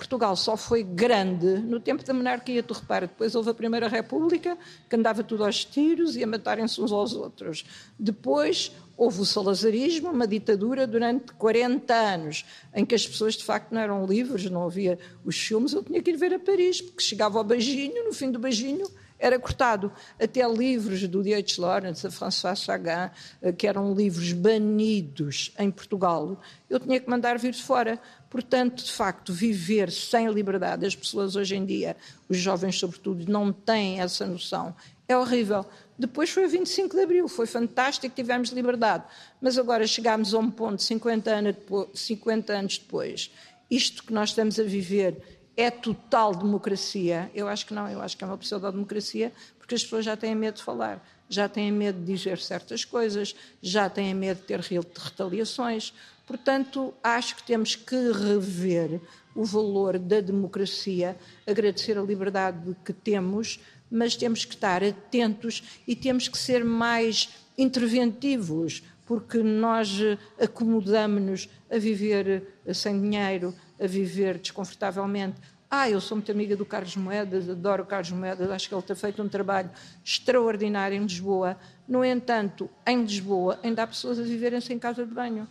[0.02, 2.62] Portugal só foi grande no tempo da monarquia.
[2.62, 4.58] Tu repara, depois houve a Primeira República,
[4.88, 7.64] que andava tudo aos tiros e a matarem-se uns aos outros.
[7.96, 13.72] Depois houve o salazarismo, uma ditadura durante 40 anos, em que as pessoas de facto
[13.72, 15.72] não eram livres, não havia os filmes.
[15.72, 18.87] Eu tinha que ir ver a Paris, porque chegava ao beijinho, no fim do beijinho
[19.22, 19.92] era cortado.
[20.20, 21.54] Até livros do D.H.
[21.58, 27.38] Lawrence, a François Sagan, eh, que eram livros banidos em Portugal, eu tinha que mandar
[27.38, 28.00] vir de fora.
[28.28, 31.96] Portanto, de facto, viver sem liberdade, as pessoas hoje em dia,
[32.28, 34.74] os jovens sobretudo, não têm essa noção.
[35.06, 35.64] É horrível.
[35.96, 39.04] Depois foi o 25 de Abril, foi fantástico, tivemos liberdade.
[39.40, 43.30] Mas agora chegámos a um ponto, 50 anos depois, 50 anos depois
[43.72, 47.31] isto que nós estamos a viver é total democracia?
[47.35, 50.35] Eu acho que não, eu acho que é uma pseudo-democracia, porque as pessoas já têm
[50.35, 54.61] medo de falar, já têm medo de dizer certas coisas, já têm medo de ter
[54.61, 55.93] re- retaliações.
[56.27, 59.01] Portanto, acho que temos que rever
[59.35, 63.61] o valor da democracia, agradecer a liberdade que temos,
[63.91, 71.49] mas temos que estar atentos e temos que ser mais interventivos, porque nós eh, acomodamos-nos
[71.71, 75.40] a viver eh, sem dinheiro, a viver desconfortavelmente.
[75.68, 78.83] Ah, eu sou muito amiga do Carlos Moedas, adoro o Carlos Moedas, acho que ele
[78.83, 79.71] tem feito um trabalho
[80.05, 81.57] extraordinário em Lisboa.
[81.88, 85.49] No entanto, em Lisboa ainda há pessoas a viverem sem casa de banho.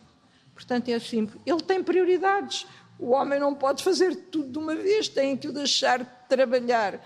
[0.53, 2.67] Portanto, é assim, ele tem prioridades.
[2.99, 7.03] O homem não pode fazer tudo de uma vez, tem que o deixar trabalhar.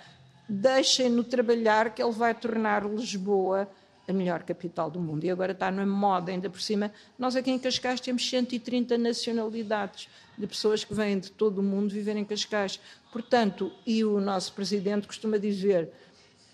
[0.48, 3.68] Deixem-no trabalhar, que ele vai tornar Lisboa
[4.08, 5.24] a melhor capital do mundo.
[5.24, 6.92] E agora está na moda, ainda por cima.
[7.18, 11.92] Nós aqui em Cascais temos 130 nacionalidades de pessoas que vêm de todo o mundo
[11.94, 12.80] viver em Cascais.
[13.12, 15.90] Portanto, e o nosso presidente costuma dizer,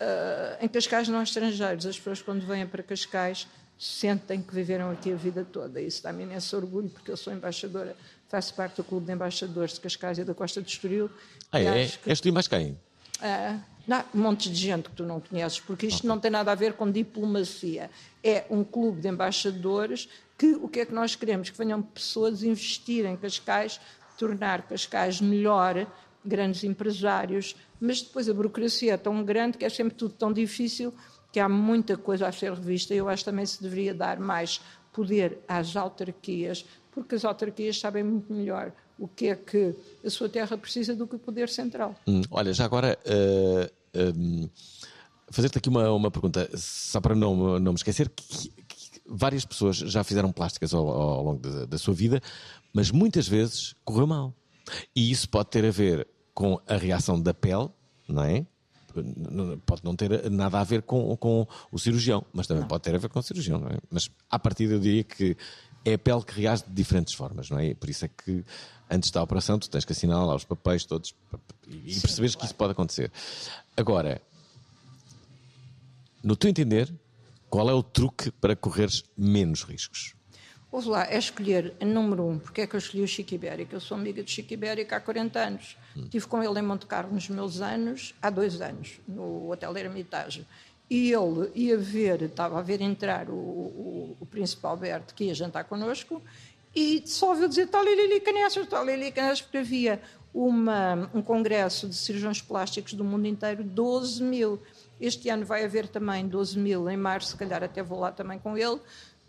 [0.00, 1.84] ah, em Cascais não há estrangeiros.
[1.86, 3.46] As pessoas quando vêm para Cascais
[3.78, 5.80] sentem que viveram aqui a vida toda.
[5.80, 7.96] Isso dá-me imenso orgulho, porque eu sou embaixadora,
[8.28, 11.10] faço parte do Clube de Embaixadores de Cascais e da Costa do Estoril.
[11.50, 11.86] Ah, é?
[11.86, 12.78] que- És tu e mais quem?
[13.20, 16.52] ah, não, um monte de gente que tu não conheces, porque isto não tem nada
[16.52, 17.90] a ver com diplomacia.
[18.22, 21.50] É um clube de embaixadores que o que é que nós queremos?
[21.50, 23.80] Que venham pessoas investir em Cascais,
[24.16, 25.86] tornar Cascais melhor,
[26.24, 30.94] grandes empresários, mas depois a burocracia é tão grande que é sempre tudo tão difícil
[31.32, 32.94] que há muita coisa a ser revista.
[32.94, 34.60] Eu acho que também se deveria dar mais
[34.92, 40.28] poder às autarquias, porque as autarquias sabem muito melhor o que é que a sua
[40.28, 41.96] terra precisa do que o poder central.
[42.06, 44.50] Hum, olha, já agora uh,
[45.28, 49.76] fazer-te aqui uma, uma pergunta, só para não, não me esquecer que, que várias pessoas
[49.76, 52.22] já fizeram plásticas ao, ao longo da, da sua vida,
[52.72, 54.32] mas muitas vezes correu mal.
[54.94, 57.68] E isso pode ter a ver com a reação da pele,
[58.06, 58.46] não é?
[59.66, 62.68] pode não ter nada a ver com, com o cirurgião, mas também não.
[62.68, 63.78] pode ter a ver com o cirurgião, não é?
[63.90, 65.36] Mas à partida eu diria que
[65.84, 67.74] é a pele que reage de diferentes formas, não é?
[67.74, 68.44] Por isso é que
[68.90, 71.14] antes da operação tu tens que assinar lá os papéis todos
[71.66, 72.38] e Sim, perceberes claro.
[72.38, 73.10] que isso pode acontecer.
[73.76, 74.20] Agora,
[76.22, 76.92] no teu entender,
[77.48, 80.14] qual é o truque para correres menos riscos?
[80.70, 82.38] Ouve lá, é escolher número um.
[82.38, 83.74] Porque é que eu escolhi o Chico Ibérico?
[83.74, 85.76] Eu sou amiga de Chico Ibérico há 40 anos.
[85.94, 86.04] Hum.
[86.04, 90.46] Estive com ele em Monte Carlo nos meus anos, há dois anos, no Hotel Ermitage.
[90.92, 95.34] E ele ia ver, estava a ver entrar o, o, o príncipe Alberto, que ia
[95.34, 96.20] jantar connosco,
[96.76, 100.02] e só ouviu dizer tal Lili Canessas, tal Lili Canessas, porque havia
[100.34, 104.60] uma, um congresso de cirurgiões plásticos do mundo inteiro, 12 mil.
[105.00, 108.38] Este ano vai haver também 12 mil, em março, se calhar até vou lá também
[108.38, 108.78] com ele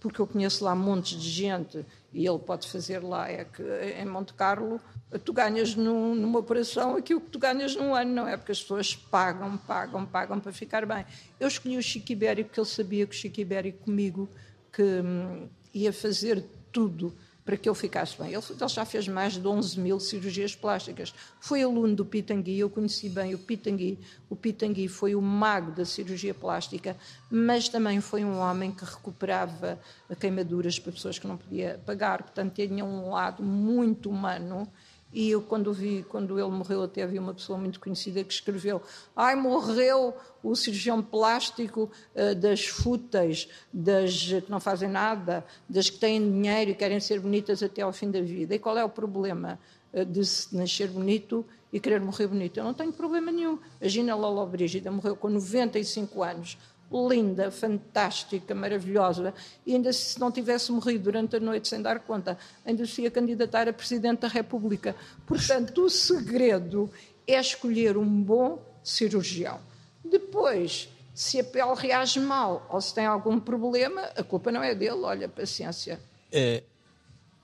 [0.03, 4.05] porque eu conheço lá montes de gente e ele pode fazer lá, é que em
[4.05, 4.79] Monte Carlo
[5.23, 8.35] tu ganhas num, numa operação aquilo que tu ganhas num ano, não é?
[8.35, 11.05] Porque as pessoas pagam, pagam, pagam para ficar bem.
[11.39, 14.29] Eu escolhi o Chico Ibérico porque ele sabia que o Chico Ibérico comigo
[14.73, 18.33] que hum, ia fazer tudo para que eu ficasse bem.
[18.33, 21.13] Ele, ele, já fez mais de 11 mil cirurgias plásticas.
[21.39, 23.99] Foi aluno do Pitangui, eu conheci bem o Pitangui.
[24.29, 26.95] O Pitangui foi o mago da cirurgia plástica,
[27.29, 29.79] mas também foi um homem que recuperava
[30.19, 32.23] queimaduras para pessoas que não podia pagar.
[32.23, 34.67] Portanto, tinha um lado muito humano
[35.13, 38.81] e eu, quando vi, quando ele morreu, até havia uma pessoa muito conhecida que escreveu:
[39.15, 45.99] Ai, morreu o cirurgião plástico uh, das fúteis, das que não fazem nada, das que
[45.99, 48.55] têm dinheiro e querem ser bonitas até ao fim da vida.
[48.55, 49.59] E qual é o problema
[49.93, 52.57] uh, de se nascer bonito e querer morrer bonito?
[52.57, 53.59] Eu não tenho problema nenhum.
[53.79, 56.57] A Gina Lolo Brígida morreu com 95 anos
[56.93, 59.33] linda, fantástica, maravilhosa,
[59.65, 63.11] e ainda se não tivesse morrido durante a noite sem dar conta, ainda se ia
[63.11, 64.95] candidatar a Presidente da República.
[65.25, 66.89] Portanto, o segredo
[67.27, 69.59] é escolher um bom cirurgião.
[70.03, 74.75] Depois, se a pele reage mal ou se tem algum problema, a culpa não é
[74.75, 75.99] dele, olha, paciência.
[76.31, 76.63] É,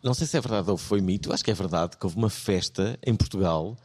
[0.04, 2.30] não sei se é verdade ou foi mito, acho que é verdade que houve uma
[2.30, 3.76] festa em Portugal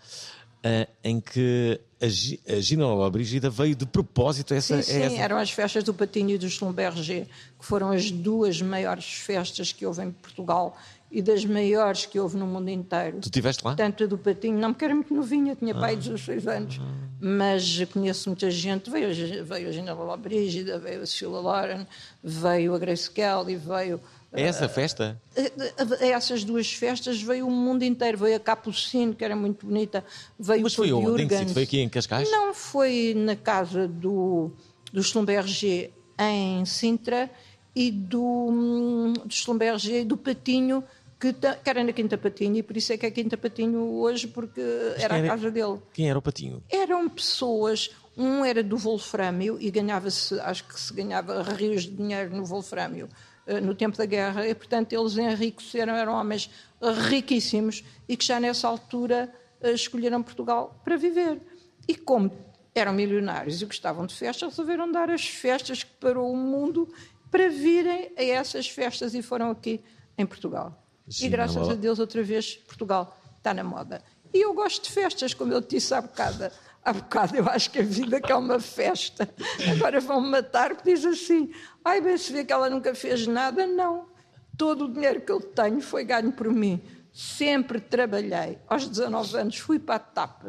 [0.64, 4.82] uh, em que a, Gina Brígida veio de propósito a essa...
[4.82, 5.16] Sim, sim, essa...
[5.16, 7.26] eram as festas do Patinho e do Schlumberger,
[7.58, 10.76] que foram as duas maiores festas que houve em Portugal
[11.14, 13.20] e das maiores que houve no mundo inteiro.
[13.20, 13.76] Tu estiveste lá?
[13.76, 15.80] Tanto a do Patinho, não porque era muito novinha, tinha ah.
[15.80, 16.80] pai de 16 anos,
[17.20, 19.08] mas conheço muita gente, veio,
[19.44, 21.86] veio a Gina Brígida, veio a Sheila Loren,
[22.22, 24.00] veio a Grace Kelly, veio
[24.34, 25.20] é essa festa?
[25.36, 28.18] A, essas duas festas veio o mundo inteiro.
[28.18, 30.04] Veio a Capucino, que era muito bonita.
[30.38, 31.26] Veio Mas foi onde?
[31.52, 32.30] Foi aqui em Cascais?
[32.30, 34.50] Não, foi na casa do,
[34.92, 37.30] do Schlumberger em Sintra
[37.74, 40.84] e do, do Schlumberger e do Patinho,
[41.18, 44.28] que, que, era na Quinta Patinho, e por isso é que é Quinta Patinho hoje,
[44.28, 44.60] porque
[44.96, 45.78] era, era a casa dele.
[45.92, 46.62] Quem era o Patinho?
[46.70, 52.34] Eram pessoas, um era do Wolframio e ganhava-se, acho que se ganhava rios de dinheiro
[52.34, 53.08] no Wolframio.
[53.46, 56.50] Eh, no tempo da guerra, e portanto eles enriqueceram, eram homens
[57.08, 61.40] riquíssimos e que já nessa altura eh, escolheram Portugal para viver.
[61.86, 62.32] E como
[62.74, 66.88] eram milionários e gostavam de festas, resolveram dar as festas que parou o mundo
[67.30, 69.82] para virem a essas festas e foram aqui
[70.16, 70.82] em Portugal.
[71.08, 74.02] Sim, e graças a Deus, outra vez, Portugal está na moda.
[74.32, 76.50] E eu gosto de festas, como eu te disse há bocado.
[76.84, 79.28] Há bocado eu acho que a vida que é uma festa.
[79.72, 81.50] Agora vão-me matar, que diz assim:
[81.84, 83.66] ai, bem se vê que ela nunca fez nada.
[83.66, 84.06] Não.
[84.56, 86.82] Todo o dinheiro que eu tenho foi ganho por mim.
[87.12, 88.58] Sempre trabalhei.
[88.68, 90.42] Aos 19 anos fui para a TAP.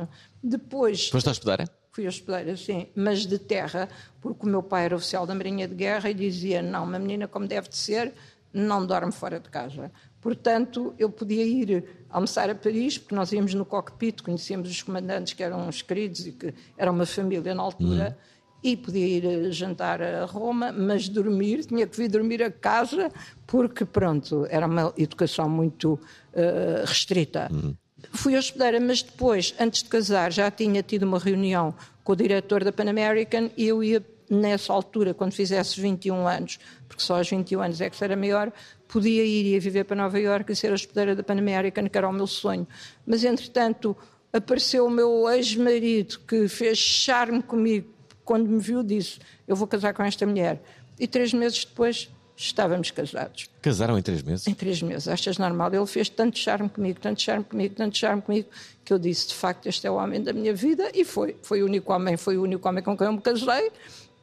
[0.43, 1.09] Depois.
[1.09, 1.69] Foste à hospedeira?
[1.91, 3.87] Fui hospedeira, sim, mas de terra,
[4.19, 7.25] porque o meu pai era oficial da Marinha de Guerra e dizia: não, uma menina
[7.25, 8.13] como deve de ser,
[8.51, 9.89] não dorme fora de casa.
[10.25, 15.33] Portanto, eu podia ir almoçar a Paris, porque nós íamos no cockpit, conhecíamos os comandantes
[15.33, 18.59] que eram os queridos e que era uma família na altura, uhum.
[18.63, 23.11] e podia ir jantar a Roma, mas dormir, tinha que vir dormir a casa,
[23.45, 27.47] porque, pronto, era uma educação muito uh, restrita.
[27.51, 27.75] Uhum.
[28.11, 31.71] Fui hospedeira, mas depois, antes de casar, já tinha tido uma reunião
[32.03, 36.59] com o diretor da Pan American e eu ia nessa altura, quando fizesse 21 anos,
[36.87, 38.51] porque só aos 21 anos é que será maior,
[38.95, 42.07] podia ir e viver para Nova Iorque e ser hospedeira da Pan American, que era
[42.07, 42.65] o meu sonho.
[43.05, 43.93] Mas, entretanto,
[44.31, 47.89] apareceu o meu ex-marido, que fez charme comigo,
[48.23, 50.63] quando me viu, disse: Eu vou casar com esta mulher.
[50.97, 53.49] E três meses depois estávamos casados.
[53.61, 54.47] Casaram em três meses?
[54.47, 55.73] Em três meses, achas normal?
[55.73, 58.47] Ele fez tanto charme comigo, tanto charme comigo, tanto charme comigo,
[58.85, 60.89] que eu disse: De facto, este é o homem da minha vida.
[60.93, 61.35] E foi.
[61.43, 63.73] Foi o único homem, foi o único homem com quem eu me casei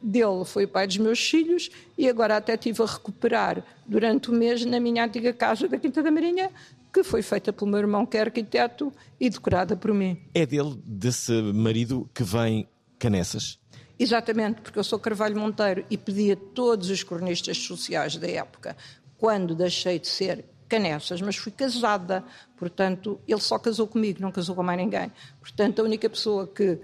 [0.03, 4.33] dele foi o pai dos meus filhos e agora até estive a recuperar durante o
[4.33, 6.51] mês na minha antiga casa da Quinta da Marinha,
[6.91, 10.21] que foi feita pelo meu irmão que é arquiteto e decorada por mim.
[10.33, 12.67] É dele, desse marido, que vem
[12.99, 13.57] Canessas?
[13.97, 18.75] Exatamente, porque eu sou Carvalho Monteiro e pedi a todos os cronistas sociais da época,
[19.17, 22.23] quando deixei de ser Canessas, mas fui casada,
[22.57, 25.11] portanto, ele só casou comigo, não casou com mais ninguém.
[25.39, 26.79] Portanto, a única pessoa que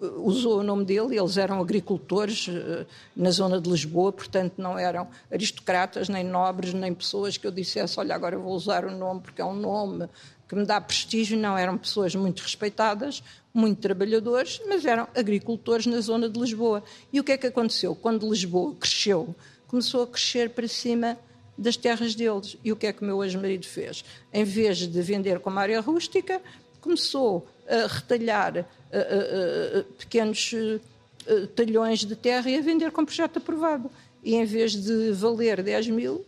[0.00, 5.08] usou o nome dele, eles eram agricultores uh, na zona de Lisboa, portanto não eram
[5.30, 9.40] aristocratas, nem nobres, nem pessoas que eu dissesse, olha, agora vou usar o nome porque
[9.40, 10.08] é um nome
[10.48, 13.22] que me dá prestígio, não, eram pessoas muito respeitadas,
[13.54, 16.82] muito trabalhadores, mas eram agricultores na zona de Lisboa.
[17.12, 17.94] E o que é que aconteceu?
[17.94, 19.32] Quando Lisboa cresceu,
[19.68, 21.16] começou a crescer para cima
[21.56, 22.56] das terras deles.
[22.64, 24.04] E o que é que o meu ex-marido fez?
[24.32, 26.42] Em vez de vender como área rústica,
[26.80, 28.66] começou a retalhar
[29.98, 33.90] pequenos uh, talhões de terra e a vender com projeto aprovado.
[34.22, 36.26] E em vez de valer 10 mil,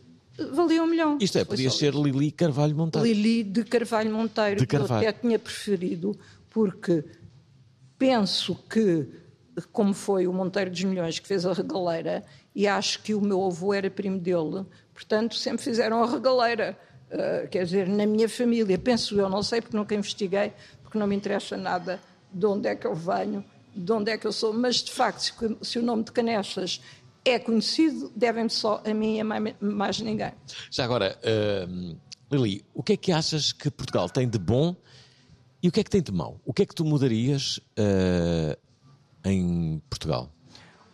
[0.52, 1.18] valia um milhão.
[1.20, 2.02] Isto é, podia ser isso.
[2.02, 3.06] Lili Carvalho Monteiro.
[3.06, 5.00] Lili de Carvalho Monteiro, de Carvalho.
[5.00, 7.04] que eu até tinha preferido, porque
[7.98, 9.06] penso que,
[9.72, 13.44] como foi o Monteiro dos Milhões que fez a regaleira, e acho que o meu
[13.44, 16.76] avô era primo dele, portanto sempre fizeram a regaleira.
[17.10, 20.50] Uh, quer dizer, na minha família, penso eu, não sei porque nunca investiguei,
[20.82, 22.00] porque não me interessa nada
[22.32, 25.32] de onde é que eu venho, de onde é que eu sou, mas de facto,
[25.62, 26.80] se, o nome de Canessas
[27.24, 30.32] é conhecido, devem-me só a mim e a mais ninguém.
[30.70, 31.96] Já agora, uh,
[32.30, 34.74] Lili, o que é que achas que Portugal tem de bom
[35.62, 36.40] e o que é que tem de mau?
[36.44, 38.56] O que é que tu mudarias uh,
[39.24, 40.32] em Portugal?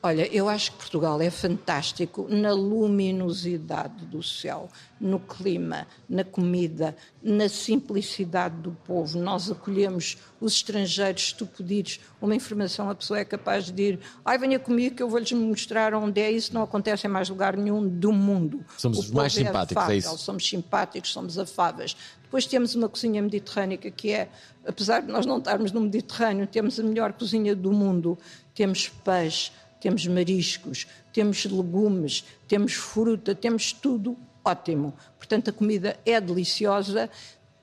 [0.00, 4.68] Olha, eu acho que Portugal é fantástico na luminosidade do céu,
[5.00, 9.18] no clima, na comida, na simplicidade do povo.
[9.18, 14.00] Nós acolhemos os estrangeiros, se tu pedires uma informação, a pessoa é capaz de ir,
[14.24, 16.30] ai, venha comigo que eu vou-lhes mostrar onde é.
[16.30, 18.64] Isso não acontece em mais lugar nenhum do mundo.
[18.76, 20.18] Somos os mais é simpáticos, afável, é isso?
[20.18, 21.96] Somos simpáticos, somos afáveis.
[22.22, 24.28] Depois temos uma cozinha mediterrânica que é,
[24.64, 28.16] apesar de nós não estarmos no Mediterrâneo, temos a melhor cozinha do mundo.
[28.54, 29.50] Temos peixe,
[29.80, 34.94] temos mariscos, temos legumes, temos fruta, temos tudo ótimo.
[35.18, 37.10] Portanto, a comida é deliciosa.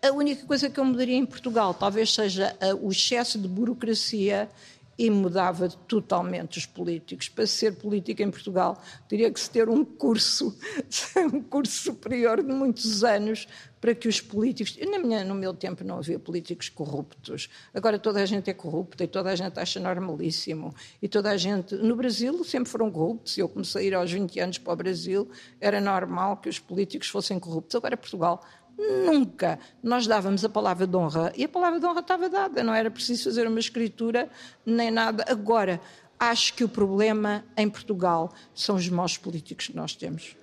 [0.02, 4.48] A única coisa que eu mudaria em Portugal talvez seja o excesso de burocracia
[4.98, 7.28] e mudava totalmente os políticos.
[7.28, 10.58] Para ser político em Portugal, teria que se ter um curso,
[11.34, 13.48] um curso superior de muitos anos
[13.82, 14.78] para que os políticos.
[14.90, 17.50] Na minha, no meu tempo não havia políticos corruptos.
[17.74, 20.74] Agora toda a gente é corrupta e toda a gente acha normalíssimo.
[21.02, 21.76] E toda a gente.
[21.76, 23.38] No Brasil sempre foram corruptos.
[23.38, 25.30] Eu comecei a ir aos 20 anos para o Brasil,
[25.60, 27.76] era normal que os políticos fossem corruptos.
[27.76, 28.42] Agora Portugal
[28.78, 29.60] Nunca.
[29.82, 32.92] Nós dávamos a palavra de honra e a palavra de honra estava dada, não era
[32.92, 34.30] preciso fazer uma escritura
[34.66, 35.26] nem nada.
[35.28, 35.80] Agora,
[36.20, 40.36] acho que o problema em Portugal são os maus políticos que nós temos.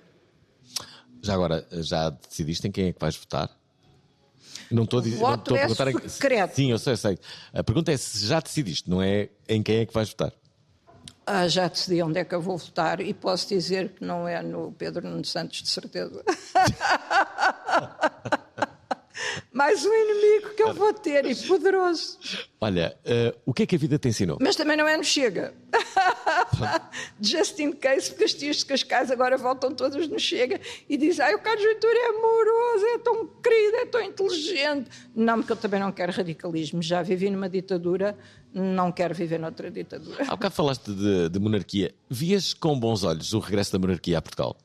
[1.21, 3.49] Já agora, já decidiste em quem é que vais votar?
[4.69, 5.17] Não estou a dizer.
[5.17, 6.55] Voto não estou a perguntar é secreto.
[6.55, 7.19] Sim, eu sei, eu sei.
[7.53, 10.33] A pergunta é se já decidiste, não é em quem é que vais votar.
[11.25, 14.41] Ah, já decidi onde é que eu vou votar e posso dizer que não é
[14.41, 16.21] no Pedro Nuno Santos, de certeza.
[19.51, 22.17] Mais um inimigo que eu vou ter e poderoso.
[22.59, 24.37] Olha, uh, o que é que a vida te ensinou?
[24.41, 25.53] Mas também não é no Chega.
[27.21, 30.59] Just in case, porque as tias de Cascais agora voltam todas no Chega
[30.89, 34.89] e dizem: Ai, o Carlos Ventura é amoroso, é tão querido, é tão inteligente.
[35.15, 36.81] Não, porque eu também não quero radicalismo.
[36.81, 38.17] Já vivi numa ditadura,
[38.53, 40.23] não quero viver noutra ditadura.
[40.23, 41.93] Há bocado falaste de, de monarquia.
[42.09, 44.57] Vias com bons olhos o regresso da monarquia a Portugal?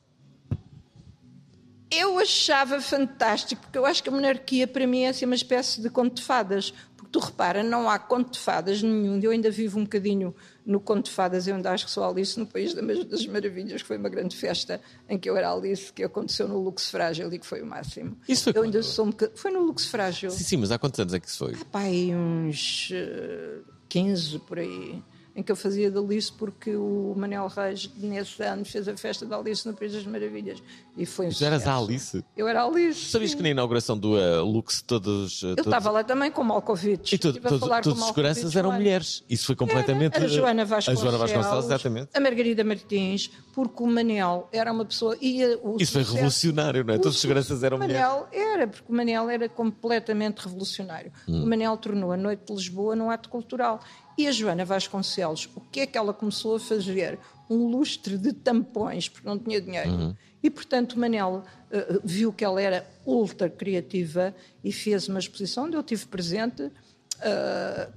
[1.91, 5.81] Eu achava fantástico, porque eu acho que a monarquia para mim é assim uma espécie
[5.81, 6.71] de conto de fadas.
[6.95, 9.19] Porque tu repara, não há conto de fadas nenhum.
[9.19, 12.39] Eu ainda vivo um bocadinho no conto de fadas, eu ainda acho que sou Alice
[12.39, 14.79] no País das Maravilhas, que foi uma grande festa
[15.09, 18.15] em que eu era Alice, que aconteceu no Lux Frágil e que foi o máximo.
[18.27, 19.37] Isso foi eu ainda sou um bocadinho...
[19.37, 20.29] Foi no Lux Frágil.
[20.29, 21.55] Sim, sim, mas há quantos anos é que isso foi?
[21.59, 25.01] Ah, pá, uns uh, eh, 15 por aí
[25.39, 29.25] em que eu fazia de Alice porque o Manel Reis, nesse ano, fez a festa
[29.25, 30.61] da Alice no País das Maravilhas.
[30.97, 32.25] E foi um Já eras a Alice?
[32.35, 33.09] Eu era a Alice.
[33.09, 35.41] Sabias que na inauguração do uh, Lux todos.
[35.41, 37.15] Uh, eu estava lá também com o Malkovich.
[37.15, 39.23] E tu, todos, todos os seguranças eram mulheres.
[39.29, 40.17] Isso foi completamente.
[40.17, 40.99] Era, a Joana Vasconcelos.
[40.99, 42.09] A Joana Vasconcelos, exatamente.
[42.13, 45.15] A Margarida Martins, porque o Manel era uma pessoa.
[45.21, 46.97] Ia, Isso foi revolucionário, não é?
[46.97, 48.05] Todos os seguranças eram mulheres.
[48.05, 51.13] O Manel era, porque o Manel era completamente revolucionário.
[51.29, 51.45] Hum.
[51.45, 53.79] O Manel tornou a Noite de Lisboa num ato cultural.
[54.19, 57.17] E a Joana Vasconcelos, o que é que ela começou a fazer?
[57.49, 59.91] Um lustre de tampões, porque não tinha dinheiro.
[59.91, 60.15] Uhum.
[60.43, 61.41] E, portanto, o Manel
[61.71, 66.63] uh, viu que ela era ultra criativa e fez uma exposição onde eu tive presente
[66.63, 66.71] uh,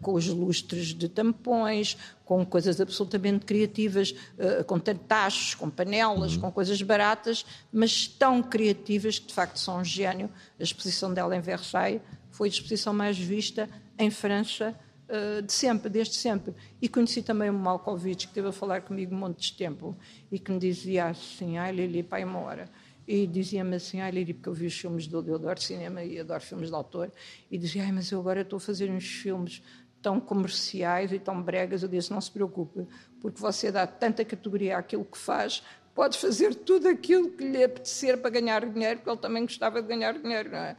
[0.00, 6.42] com os lustres de tampões, com coisas absolutamente criativas, uh, com tachos, com panelas, uhum.
[6.42, 10.30] com coisas baratas, mas tão criativas que, de facto, são um gênio.
[10.60, 12.00] A exposição dela em Versailles
[12.30, 13.68] foi a exposição mais vista
[13.98, 14.72] em França
[15.12, 16.54] uh, de sempre, desde sempre.
[16.80, 19.96] E conheci também o Malkovich, que esteve a falar comigo um monte de tempo
[20.30, 22.68] e que me dizia assim: ai Lili, pai, uma hora.
[23.06, 26.20] E dizia-me assim, ai Lili, porque eu vi os filmes do eu adoro cinema e
[26.20, 27.10] adoro filmes de autor,
[27.50, 29.60] e dizia, ai, mas eu agora estou a fazer uns filmes
[30.00, 31.82] tão comerciais e tão bregas.
[31.82, 32.86] Eu disse: não se preocupe,
[33.20, 35.62] porque você dá tanta categoria àquilo que faz,
[35.94, 39.88] pode fazer tudo aquilo que lhe apetecer para ganhar dinheiro, porque ele também gostava de
[39.88, 40.76] ganhar dinheiro, não é?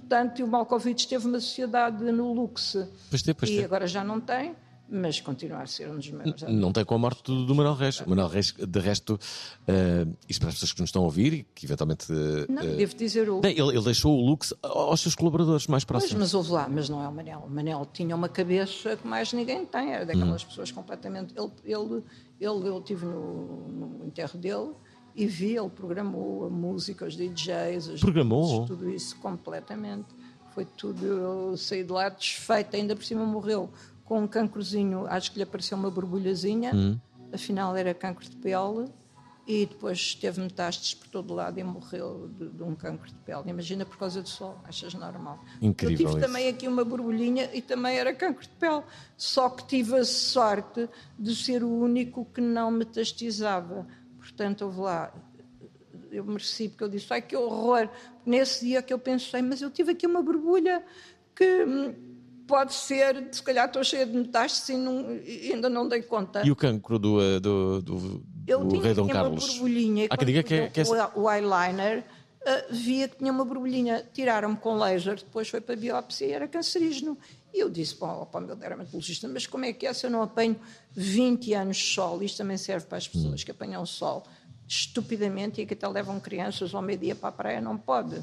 [0.00, 3.64] Portanto, o Malkovich teve uma sociedade no luxo Pois tem, pois e tem.
[3.64, 4.54] agora já não tem,
[4.88, 6.42] mas continua a ser um dos maiores.
[6.48, 8.00] Não tem com a morte do, do Manuel Reis.
[8.00, 11.32] O Manuel Reis, de resto, uh, isto para as pessoas que nos estão a ouvir
[11.34, 12.10] e que eventualmente.
[12.10, 13.40] Uh, Não, devo dizer o.
[13.40, 16.20] Bem, ele, ele deixou o Lux aos seus colaboradores mais Pois, próximos.
[16.22, 17.44] mas houve lá, mas não é o Manel.
[17.46, 20.06] O Manel tinha uma cabeça que mais ninguém tem, era Hum.
[20.06, 21.34] daquelas pessoas completamente.
[21.36, 22.02] Ele, ele,
[22.40, 23.68] ele, eu estive no,
[23.98, 24.70] no enterro dele
[25.14, 27.16] e vi, ele programou a música, os
[28.00, 28.66] Programou?
[28.66, 30.08] tudo isso completamente.
[30.54, 33.70] Foi tudo, eu saí de lá desfeita, ainda por cima morreu
[34.04, 36.98] com um cancrozinho, acho que lhe apareceu uma borbulhazinha, Hum.
[37.32, 38.88] afinal era cancro de pele.
[39.44, 43.42] E depois teve metástases por todo lado e morreu de, de um cancro de pele.
[43.50, 45.42] Imagina por causa do sol, achas normal?
[45.60, 46.20] Incrível Eu tive isso.
[46.20, 48.84] também aqui uma borbulhinha e também era cancro de pele.
[49.16, 50.88] Só que tive a sorte
[51.18, 53.84] de ser o único que não metastizava.
[54.36, 55.12] Portanto, houve lá.
[56.10, 57.88] Eu mereci, porque eu disse, ai que horror.
[58.24, 60.82] Nesse dia que eu pensei, mas eu tive aqui uma borbulha
[61.34, 61.94] que hum,
[62.46, 66.42] pode ser, se calhar estou cheia de metástases e, não- e ainda não dei conta.
[66.44, 69.44] E o cancro do, uh, do, do, Eu do tinha, rei Dom tinha Carlos?
[69.44, 70.02] uma borbulhinha.
[70.04, 72.04] e Há quem quando diga que é, que é- punham o, eyeliner,
[72.46, 74.04] ah, via que tinha uma borbulhinha.
[74.12, 77.16] Tiraram-me com laser, depois foi para a biópsia e era cancerígeno.
[77.52, 80.06] E eu disse para, o- para o meu dermatologista, mas como é que é se
[80.06, 80.56] eu não apanho
[80.94, 82.22] 20 anos de sol?
[82.22, 84.24] Isto também serve para as pessoas que apanham sol
[84.66, 88.16] estupidamente e que até levam crianças ao meio-dia para a praia, não pode.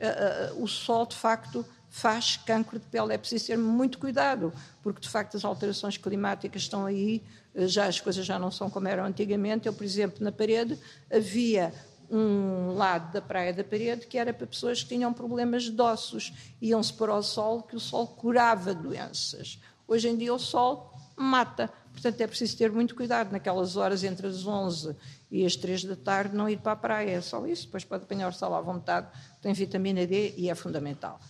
[0.00, 3.14] Ah, ah, o sol, de facto, faz cancro de pele.
[3.14, 7.22] É preciso ter muito cuidado, porque, de facto, as alterações climáticas estão aí,
[7.54, 9.66] eh, já as coisas já não são como eram antigamente.
[9.66, 10.78] Eu, por exemplo, na parede
[11.10, 11.72] havia
[12.10, 16.32] um lado da praia da parede que era para pessoas que tinham problemas de ossos.
[16.60, 19.58] Iam-se para o sol, que o sol curava doenças.
[19.86, 21.70] Hoje em dia o sol mata.
[21.92, 24.96] Portanto, é preciso ter muito cuidado naquelas horas entre as 11
[25.30, 27.10] e as 3 da tarde, não ir para a praia.
[27.10, 27.66] É só isso.
[27.66, 29.08] Depois pode apanhar o sol à vontade,
[29.40, 31.20] tem vitamina D e é fundamental.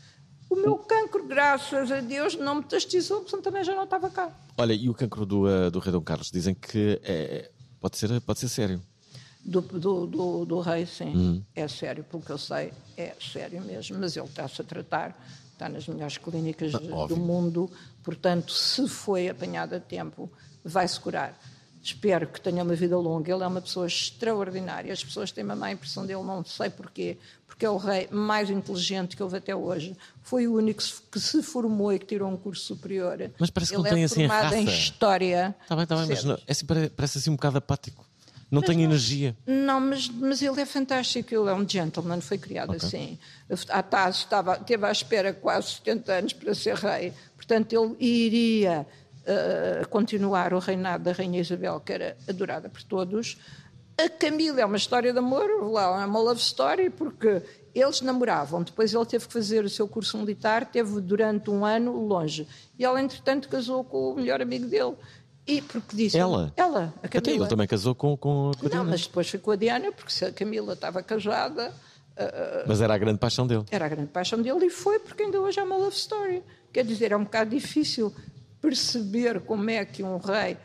[0.48, 4.30] O meu cancro, graças a Deus, não metastizou, porque senão também já não estava cá.
[4.56, 6.30] Olha, e o cancro do, uh, do rei Dom Carlos?
[6.30, 7.50] Dizem que é-
[7.80, 8.80] pode, ser, pode ser sério.
[9.44, 11.14] Do, do, do, do rei, sim.
[11.14, 11.42] Hum.
[11.54, 13.98] É sério, pelo que eu sei, é sério mesmo.
[13.98, 15.14] Mas ele está-se a tratar,
[15.52, 17.16] está nas melhores clínicas do Ah, óbvio.
[17.18, 17.70] mundo.
[18.02, 20.30] Portanto, se foi apanhado a tempo,
[20.64, 21.38] vai-se curar.
[21.82, 23.30] Espero que tenha uma vida longa.
[23.30, 24.90] Ele é uma pessoa extraordinária.
[24.90, 28.48] As pessoas têm uma má impressão dele, não sei porquê, porque é o rei mais
[28.48, 29.94] inteligente que houve até hoje.
[30.22, 30.82] Foi o único
[31.12, 33.30] que se formou e que tirou um curso superior.
[33.38, 34.76] Mas parece que ele não tem é assim a formado em raça.
[34.78, 35.54] História.
[35.62, 38.06] Está bem, está bem, mas não, é assim, pare- parece assim um bocado apático.
[38.54, 39.36] Não tem energia.
[39.46, 43.18] Não, mas, mas ele é fantástico, ele é um gentleman, foi criado assim.
[43.68, 48.86] A Taz estava, teve à espera quase 70 anos para ser rei, portanto ele iria
[49.26, 53.38] eh, continuar o reinado da Rainha Isabel, que era adorada por todos.
[53.96, 57.40] A Camila é uma história de amor, lá é uma love story, porque
[57.74, 62.06] eles namoravam, depois ele teve que fazer o seu curso militar, teve durante um ano
[62.06, 62.46] longe.
[62.78, 64.94] E ela, entretanto, casou com o melhor amigo dele.
[65.46, 66.16] E porque disse.
[66.18, 66.52] Ela?
[66.56, 67.42] Ela, a Até Camila.
[67.44, 68.84] ele também casou com, com, com a Não, Diana.
[68.90, 71.72] mas depois foi com a Diana, porque se a Camila estava casada,
[72.66, 73.64] Mas era a grande paixão dele.
[73.70, 76.42] era a grande paixão dele e foi, porque ainda hoje é uma love story.
[76.72, 78.12] Quer dizer, é um bocado difícil
[78.60, 80.56] perceber como é que um rei,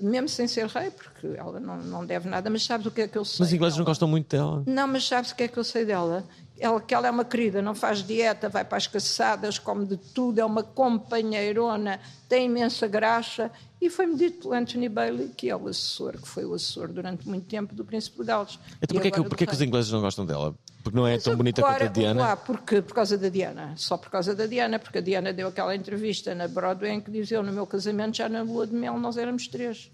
[0.00, 3.08] mesmo sem ser rei, porque ela não, não deve nada, mas sabes o que é
[3.08, 3.36] que eu sei?
[3.40, 4.62] Mas os ingleses não gostam muito dela.
[4.66, 6.24] Não, mas sabes o que é que eu sei dela?
[6.60, 9.96] Ela, que ela é uma querida, não faz dieta, vai para as caçadas, come de
[9.96, 13.50] tudo, é uma companheirona, tem imensa graça.
[13.80, 17.28] E foi-me dito pelo Anthony Bailey, que é o assessor, que foi o assessor durante
[17.28, 18.58] muito tempo do Príncipe de Gales.
[18.82, 20.52] Então porquê, que, porquê que os ingleses não gostam dela?
[20.82, 22.20] Porque não é Mas tão bonita quanto a Diana?
[22.20, 25.48] Lá, porque, por causa da Diana, só por causa da Diana, porque a Diana deu
[25.48, 28.74] aquela entrevista na Broadway em que diz eu no meu casamento, já na lua de
[28.74, 29.90] mel, nós éramos três.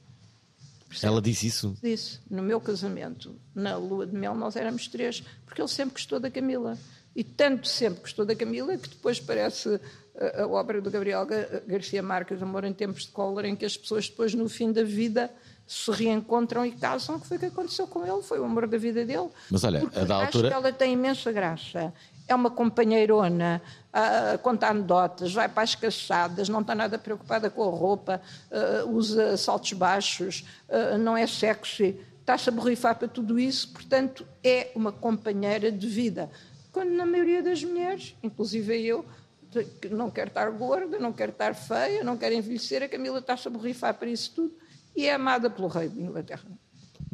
[1.02, 1.76] Ela disse isso.
[1.82, 6.20] Disse, no meu casamento, na lua de mel, nós éramos três, porque ele sempre gostou
[6.20, 6.76] da Camila.
[7.16, 9.80] E tanto sempre gostou da Camila que depois parece
[10.18, 13.64] a, a obra do Gabriel Ga- Garcia Marques, Amor em Tempos de Cólera, em que
[13.64, 15.30] as pessoas depois, no fim da vida,
[15.66, 18.76] se reencontram e casam, que foi o que aconteceu com ele, foi o amor da
[18.76, 19.28] vida dele.
[19.50, 21.94] Mas olha, Porque a da acho altura- que ela tem imensa graça.
[22.26, 23.60] É uma companheirona,
[23.92, 28.20] a conta anedotas, vai para as caçadas, não está nada preocupada com a roupa,
[28.50, 34.26] ah, usa saltos baixos, ah, não é sexy, está-se a borrifar para tudo isso, portanto,
[34.42, 36.30] é uma companheira de vida.
[36.72, 39.04] Quando na maioria das mulheres, inclusive eu,
[39.90, 43.50] não quer estar gorda, não quer estar feia, não quer envelhecer, a Camila está-se a
[43.50, 44.54] borrifar para isso tudo
[44.96, 46.44] e é amada pelo rei de Inglaterra.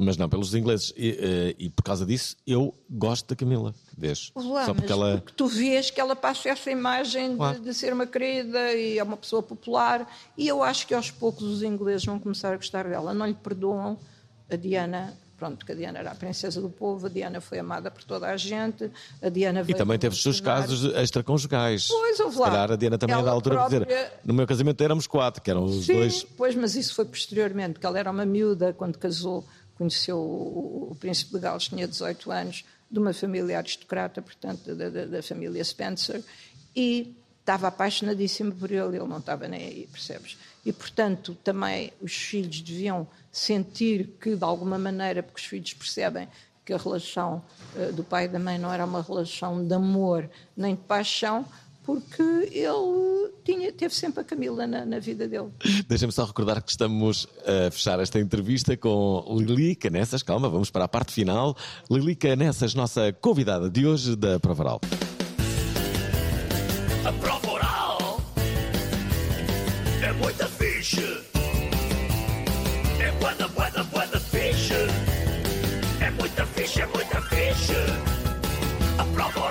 [0.00, 0.92] Mas não pelos ingleses.
[0.96, 3.74] E, eh, e, por causa disso, eu gosto da Camila.
[3.96, 4.32] Vês?
[4.34, 5.18] Lá, Só porque ela.
[5.18, 7.58] Porque tu vês que ela passa essa imagem claro.
[7.58, 10.10] de, de, ser uma querida e é uma pessoa popular.
[10.38, 13.12] E eu acho que aos poucos os ingleses vão começar a gostar dela.
[13.12, 13.98] Não lhe perdoam
[14.50, 17.90] a Diana pronto, que a Diana era a princesa do povo, a Diana foi amada
[17.90, 18.90] por toda a gente,
[19.22, 21.88] a Diana E também teve os seus casos extraconjugais.
[21.88, 22.44] Pois, houve lá.
[22.44, 23.80] Se calhar a Diana também é da altura própria...
[23.80, 26.24] dizer, no meu casamento éramos quatro, que eram os Sim, dois.
[26.36, 29.42] pois, mas isso foi posteriormente, porque ela era uma miúda quando casou,
[29.80, 35.06] conheceu o, príncipe de Gales, tinha 18 anos, de uma família aristocrata, portanto, da, da,
[35.06, 36.22] da família Spencer,
[36.76, 40.36] e estava apaixonadíssima por ele, ele não estava nem aí, percebes?
[40.66, 46.28] E, portanto, também os filhos deviam sentir que, de alguma maneira, porque os filhos percebem
[46.62, 47.42] que a relação
[47.74, 51.46] uh, do pai e da mãe não era uma relação de amor nem de paixão,
[51.84, 55.48] porque ele tinha, teve sempre a Camila na, na vida dele.
[55.88, 60.22] Deixa-me só recordar que estamos a fechar esta entrevista com Lili Canessas.
[60.22, 61.56] Calma, vamos para a parte final.
[61.90, 64.80] Lili Canessas, nossa convidada de hoje da Provaral.
[67.04, 68.20] A Provaral
[70.02, 71.30] é muita ficha.
[76.60, 77.84] ficha, muita ficha.
[78.98, 79.49] A prova oral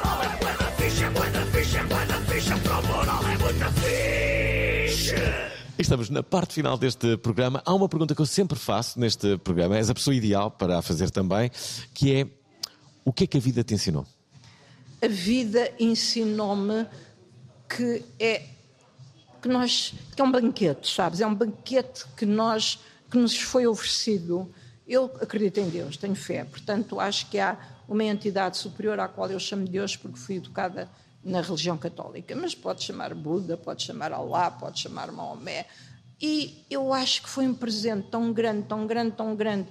[5.78, 7.62] Estamos na parte final deste programa.
[7.66, 10.82] Há uma pergunta que eu sempre faço neste programa, és a pessoa ideal para a
[10.82, 11.50] fazer também,
[11.94, 12.28] que é
[13.06, 14.06] o que é que a vida te ensinou?
[15.02, 16.86] A vida ensinou-me
[17.70, 18.44] que é
[19.42, 21.22] que nós que é um banquete, sabes?
[21.22, 22.80] É um banquete que nós
[23.10, 24.52] que nos foi oferecido
[24.86, 27.58] eu acredito em Deus, tenho fé, portanto acho que há
[27.88, 30.90] uma entidade superior à qual eu chamo Deus porque fui educada
[31.24, 35.66] na religião católica, mas pode chamar Buda, pode chamar Allah, pode chamar Maomé.
[36.22, 39.70] E eu acho que foi um presente tão grande, tão grande, tão grande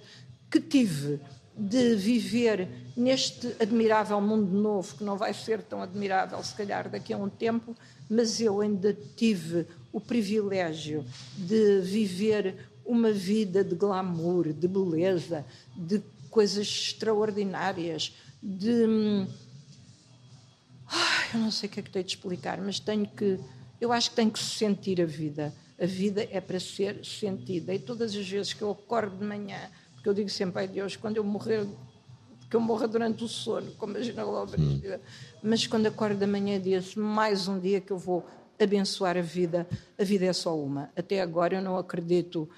[0.51, 1.21] que tive
[1.57, 7.13] de viver neste admirável mundo novo, que não vai ser tão admirável se calhar daqui
[7.13, 7.75] a um tempo,
[8.09, 11.05] mas eu ainda tive o privilégio
[11.37, 15.45] de viver uma vida de glamour, de beleza,
[15.77, 18.87] de coisas extraordinárias, de.
[18.87, 19.27] Hum,
[21.35, 23.39] eu não sei o que é que tenho de explicar, mas tenho que.
[23.81, 25.53] Eu acho que tenho que sentir a vida.
[25.81, 27.73] A vida é para ser sentida.
[27.73, 30.97] E todas as vezes que eu acordo de manhã, porque eu digo sempre, ai Deus,
[30.97, 31.65] quando eu morrer,
[32.51, 34.81] que eu morra durante o sono, como imagina logo, hum.
[35.43, 38.27] mas quando acordo da manhã, diz mais um dia que eu vou
[38.59, 39.69] abençoar a vida.
[39.97, 40.91] A vida é só uma.
[40.97, 42.49] Até agora eu não acredito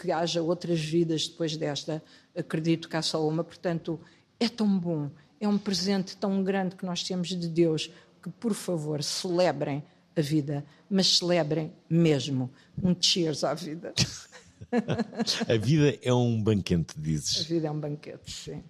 [0.00, 2.02] que haja outras vidas depois desta.
[2.36, 3.42] Acredito que há só uma.
[3.42, 3.98] Portanto,
[4.38, 5.10] é tão bom,
[5.42, 7.90] é um presente tão grande que nós temos de Deus
[8.22, 9.82] que, por favor, celebrem
[10.16, 12.48] a vida, mas celebrem mesmo.
[12.80, 13.92] Um cheers à vida.
[14.72, 17.40] a vida é um banquete, dizes.
[17.40, 18.62] A vida é um banquete, sim.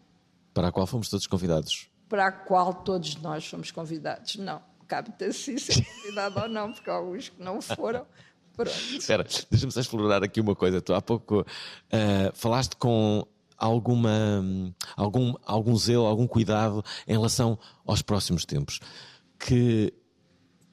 [0.54, 1.90] Para a qual fomos todos convidados.
[2.08, 4.36] Para a qual todos nós fomos convidados.
[4.36, 8.06] Não, cabe-te assim ser convidado ou não, porque há alguns que não foram.
[8.56, 8.70] Pronto.
[8.70, 10.80] Espera, deixa-me só explorar aqui uma coisa.
[10.80, 13.26] Tu há pouco uh, falaste com
[13.62, 14.44] alguma,
[14.96, 17.56] algum, algum zelo, algum cuidado em relação
[17.86, 18.80] aos próximos tempos.
[19.38, 19.94] Que,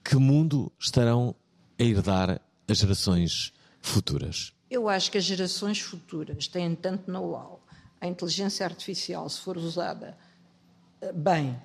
[0.04, 1.36] que mundo estarão
[1.80, 4.54] a herdar as gerações futuras?
[4.70, 7.64] Eu acho que as gerações futuras têm tanto know-how.
[8.02, 10.18] A inteligência artificial, se for usada
[11.02, 11.60] eh, bem,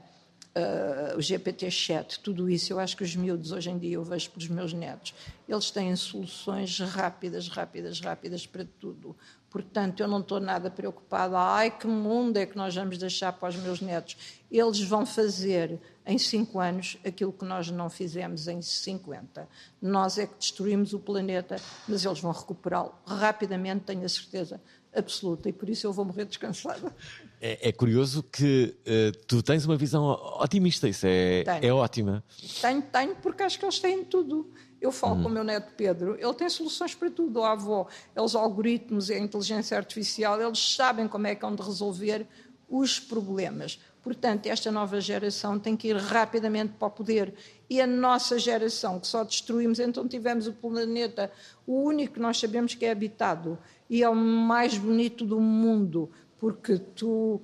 [0.56, 4.30] uh, o GPT-chat, tudo isso, eu acho que os miúdos hoje em dia, eu vejo
[4.30, 5.14] pelos meus netos,
[5.48, 9.16] eles têm soluções rápidas, rápidas, rápidas para tudo.
[9.50, 11.38] Portanto, eu não estou nada preocupada.
[11.38, 14.16] Ai, que mundo é que nós vamos deixar para os meus netos?
[14.50, 19.48] Eles vão fazer em cinco anos aquilo que nós não fizemos em 50.
[19.80, 21.54] Nós é que destruímos o planeta,
[21.86, 24.60] mas eles vão recuperá-lo rapidamente, tenho a certeza
[24.94, 25.48] absoluta.
[25.48, 26.94] E por isso eu vou morrer descansada.
[27.40, 30.04] É, é curioso que uh, tu tens uma visão
[30.40, 32.24] otimista, isso é, é ótima.
[32.60, 34.50] Tenho, tenho, porque acho que eles têm tudo.
[34.80, 35.22] Eu falo hum.
[35.22, 37.42] com o meu neto Pedro, ele tem soluções para tudo.
[37.42, 37.86] A avó,
[38.16, 42.26] os algoritmos e a inteligência artificial, eles sabem como é que hão de resolver
[42.68, 43.78] os problemas.
[44.02, 47.34] Portanto, esta nova geração tem que ir rapidamente para o poder.
[47.70, 51.32] E a nossa geração, que só destruímos, então tivemos o planeta,
[51.66, 53.58] o único que nós sabemos que é habitado
[53.88, 56.10] e é o mais bonito do mundo
[56.44, 57.40] porque tu,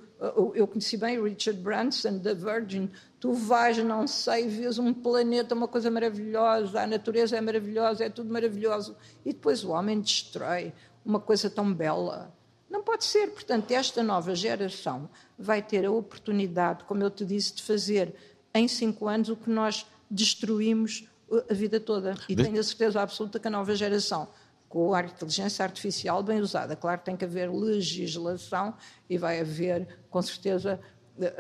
[0.55, 5.67] eu conheci bem Richard Branson, da Virgin, tu vais, não sei, vês um planeta, uma
[5.67, 10.73] coisa maravilhosa, a natureza é maravilhosa, é tudo maravilhoso, e depois o homem destrói
[11.03, 12.31] uma coisa tão bela.
[12.69, 13.29] Não pode ser.
[13.29, 18.15] Portanto, esta nova geração vai ter a oportunidade, como eu te disse, de fazer
[18.53, 21.09] em cinco anos o que nós destruímos
[21.49, 22.15] a vida toda.
[22.29, 22.45] E De...
[22.45, 24.29] tenho a certeza absoluta que a nova geração,
[24.71, 28.73] com a inteligência artificial bem usada, claro, tem que haver legislação
[29.09, 30.81] e vai haver, com certeza,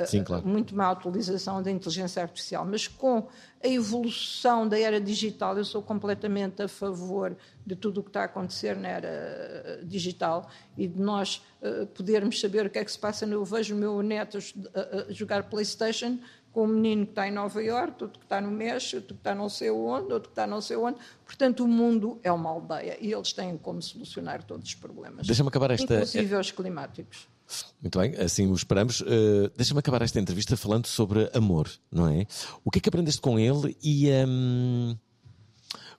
[0.06, 0.46] Sim, claro.
[0.46, 3.28] muito má utilização da inteligência artificial, mas com
[3.62, 8.22] a evolução da era digital, eu sou completamente a favor de tudo o que está
[8.22, 12.92] a acontecer na era digital e de nós uh, podermos saber o que é que
[12.92, 13.24] se passa.
[13.24, 14.38] Eu vejo o meu neto
[14.74, 16.18] a, a jogar PlayStation
[16.52, 19.20] com um menino que está em Nova Iorque, outro que está no México, outro que
[19.20, 20.98] está não sei onde, outro que está não sei onde.
[21.24, 25.26] Portanto, o mundo é uma aldeia e eles têm como solucionar todos os problemas.
[25.26, 25.94] Deixa-me acabar esta...
[25.94, 27.28] Inclusive os climáticos.
[27.80, 29.00] Muito bem, assim o esperamos.
[29.00, 32.26] Uh, Deixa-me acabar esta entrevista falando sobre amor, não é?
[32.64, 34.08] O que é que aprendeste com ele e.
[34.26, 34.96] Um,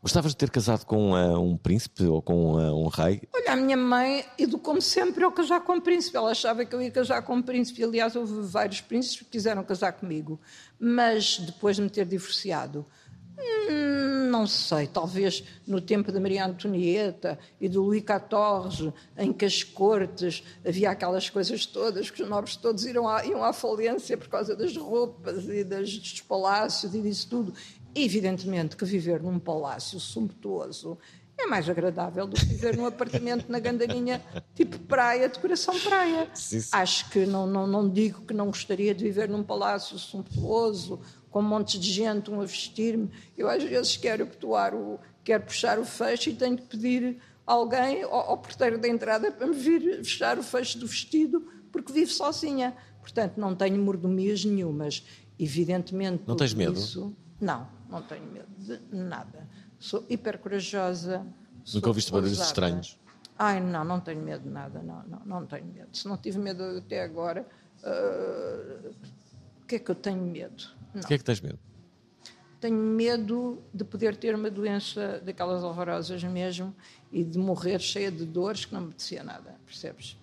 [0.01, 3.21] gostavas de ter casado com uh, um príncipe ou com uh, um rei?
[3.33, 6.17] Olha, a minha mãe educou-me sempre a casar com um príncipe.
[6.17, 7.83] Ela achava que eu ia casar com um príncipe.
[7.83, 10.39] Aliás, houve vários príncipes que quiseram casar comigo.
[10.79, 12.85] Mas depois de me ter divorciado,
[13.69, 19.45] Hum, não sei, talvez no tempo da Maria Antonieta e do Luís XIV, em que
[19.45, 24.17] as cortes havia aquelas coisas todas, que os nobres todos iam à, iam à falência
[24.17, 27.53] por causa das roupas e das, dos palácios e disso tudo.
[27.93, 30.97] Evidentemente que viver num palácio sumptuoso
[31.37, 34.21] é mais agradável do que viver num apartamento na Gandaninha,
[34.53, 36.29] tipo praia, decoração praia.
[36.33, 36.69] Sim, sim.
[36.71, 41.39] Acho que não, não, não digo que não gostaria de viver num palácio sumptuoso com
[41.39, 43.09] um monte de gente, um a vestir-me.
[43.37, 48.03] Eu às vezes quero puxar o, quero puxar o fecho e tenho que pedir alguém
[48.03, 52.11] ao, ao porteiro da entrada para me vir fechar o fecho do vestido, porque vivo
[52.11, 52.75] sozinha.
[52.99, 55.03] Portanto, não tenho mordomias nenhumas.
[55.39, 56.21] Evidentemente.
[56.27, 56.77] Não tens medo?
[56.77, 59.47] Isso, não, não tenho medo de nada.
[59.77, 61.25] Sou hiper corajosa.
[61.73, 62.97] Nunca ouviste barulhos estranhos?
[63.37, 65.89] Ai, não, não tenho medo de nada, não, não, não tenho medo.
[65.91, 67.45] Se não tive medo até agora,
[67.83, 68.89] uh,
[69.61, 70.63] o que é que eu tenho medo?
[70.95, 71.59] O que é que tens medo?
[72.59, 76.75] Tenho medo de poder ter uma doença daquelas horrorosas mesmo
[77.11, 80.15] e de morrer cheia de dores que não me apetecia nada, percebes?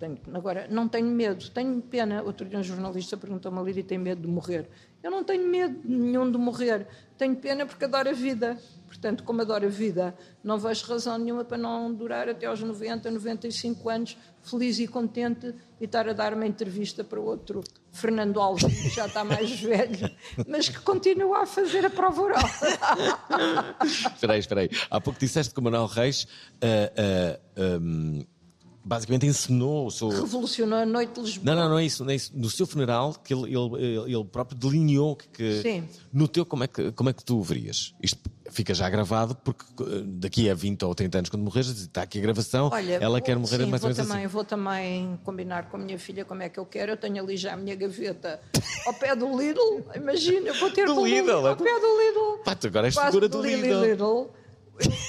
[0.00, 2.22] Tenho, agora, não tenho medo, tenho pena.
[2.22, 4.68] Outro dia um jornalista perguntou-me a Lídia tem medo de morrer.
[5.02, 6.86] Eu não tenho medo nenhum de morrer,
[7.16, 8.58] tenho pena porque adoro a vida.
[8.86, 13.08] Portanto, como adoro a vida, não vejo razão nenhuma para não durar até aos 90,
[13.08, 18.64] 95 anos, feliz e contente, e estar a dar uma entrevista para outro Fernando Alves,
[18.64, 20.10] que já está mais velho,
[20.46, 22.42] mas que continua a fazer a prova oral.
[23.86, 24.70] espera aí, espera aí.
[24.90, 26.24] Há pouco disseste que o Manuel Reis.
[26.56, 28.24] Uh, uh, um
[28.90, 30.08] basicamente encenou o seu.
[30.08, 31.44] Revolucionou a noite de Lisboa.
[31.44, 32.04] Não, não, não é isso.
[32.04, 32.32] Não é isso.
[32.34, 35.28] No seu funeral, que ele, ele, ele próprio delineou que.
[35.28, 35.88] que Sim.
[36.12, 37.94] No teu, como é, que, como é que tu o verias?
[38.02, 38.18] Isto
[38.50, 42.18] fica já gravado, porque eh, daqui a 20 ou 30 anos, quando morreres, está aqui
[42.18, 44.32] a gravação, Olha, ela vou, quer morrer sim, mais ou menos também, assim.
[44.32, 46.90] Vou também combinar com a minha filha como é que eu quero.
[46.90, 48.40] Eu tenho ali já a minha gaveta
[48.84, 49.84] ao pé do Lidl.
[49.94, 51.54] Imagina, eu vou ter Do Lidl, ao é?
[51.54, 52.42] pé do Lidl.
[52.44, 53.84] Pá, tu agora és figura do Lidl.
[53.84, 54.40] Lidl.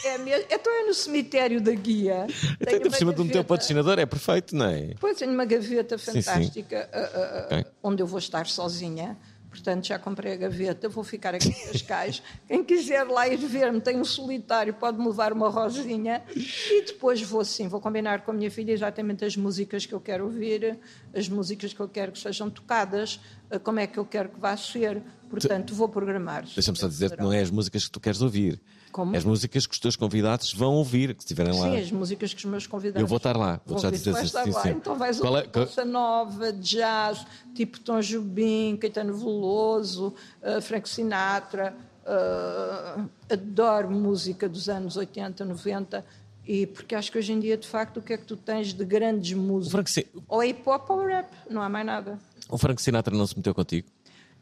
[0.05, 2.27] É mesmo, então é no cemitério da guia.
[2.61, 4.87] Até por cima de um teu patrocinador, é perfeito, não é?
[4.87, 6.21] Depois tenho uma gaveta sim.
[6.21, 7.65] fantástica ah, ah, ah, Ok.
[7.83, 9.17] onde eu vou estar sozinha.
[9.51, 12.23] Portanto, já comprei a gaveta, vou ficar aqui em Cascais.
[12.47, 16.23] Quem quiser lá ir ver-me, tem um solitário, pode-me levar uma rosinha.
[16.33, 19.99] E depois vou sim, vou combinar com a minha filha exatamente as músicas que eu
[19.99, 20.79] quero ouvir,
[21.13, 23.19] as músicas que eu quero que sejam tocadas,
[23.49, 25.03] ah, como é que eu quero que vá ser.
[25.29, 26.45] Portanto, vou programar.
[26.45, 28.61] Deixa-me só dizer que não é as músicas que tu queres ouvir.
[28.91, 29.15] Como?
[29.15, 31.69] É as músicas que os teus convidados vão ouvir, que estiverem lá.
[31.71, 33.01] Sim, as músicas que os meus convidados.
[33.01, 34.69] Eu vou estar lá, vou já dizer isso, estar lá.
[34.69, 37.25] Então vais Qual é- ouvir qual- bossa nova, jazz,
[37.55, 40.13] tipo Tom Jobim, Caetano Veloso,
[40.43, 41.73] uh, Frank Sinatra.
[42.03, 46.03] uh, adoro música dos anos 80, 90.
[46.47, 48.73] E porque acho que hoje em dia, de facto, o que é que tu tens
[48.73, 49.37] de grandes?
[49.69, 52.17] Frank, Sin- Ou é hip hop ou rap, não há mais nada.
[52.49, 53.87] o Frank Sinatra não se meteu contigo?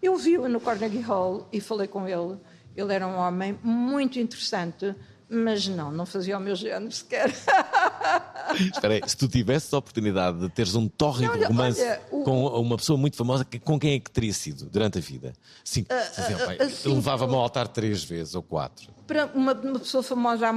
[0.01, 2.37] Eu vi-o no Carnegie Hall e falei com ele.
[2.75, 4.95] Ele era um homem muito interessante,
[5.29, 7.29] mas não, não fazia o meu género sequer.
[8.73, 12.23] Espera aí, se tu tivesses a oportunidade de teres um tórrido Olha, romance olha, o-
[12.23, 15.33] com uma pessoa muito famosa, com quem é que teria sido durante a vida?
[15.63, 18.91] Sim, ó, pai, assim, levava-me ao altar três vezes ou quatro.
[19.05, 20.51] para uma, uma pessoa famosa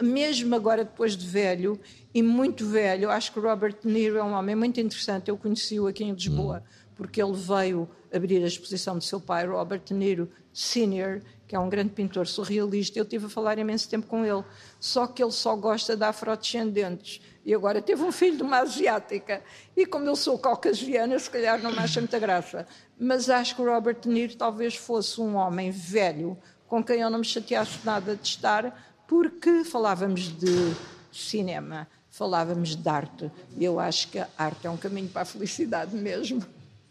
[0.00, 1.78] mesmo agora depois de velho
[2.14, 5.28] e muito velho, acho que o Robert De Niro é um homem muito interessante.
[5.28, 6.62] Eu conheci-o aqui em Lisboa
[6.96, 11.58] porque ele veio abrir a exposição do seu pai, Robert De Niro Senior, que é
[11.58, 12.98] um grande pintor surrealista.
[12.98, 14.44] Eu tive a falar imenso tempo com ele,
[14.78, 17.22] só que ele só gosta de afrodescendentes.
[17.44, 19.42] E agora teve um filho de uma asiática.
[19.74, 22.68] E como eu sou caucasiana, se calhar não me acha muita graça.
[23.00, 26.36] Mas acho que o Robert De Niro talvez fosse um homem velho,
[26.66, 30.76] com quem eu não me chateasse nada de estar, porque falávamos de
[31.10, 33.30] cinema, falávamos de arte.
[33.56, 36.44] E eu acho que a arte é um caminho para a felicidade mesmo.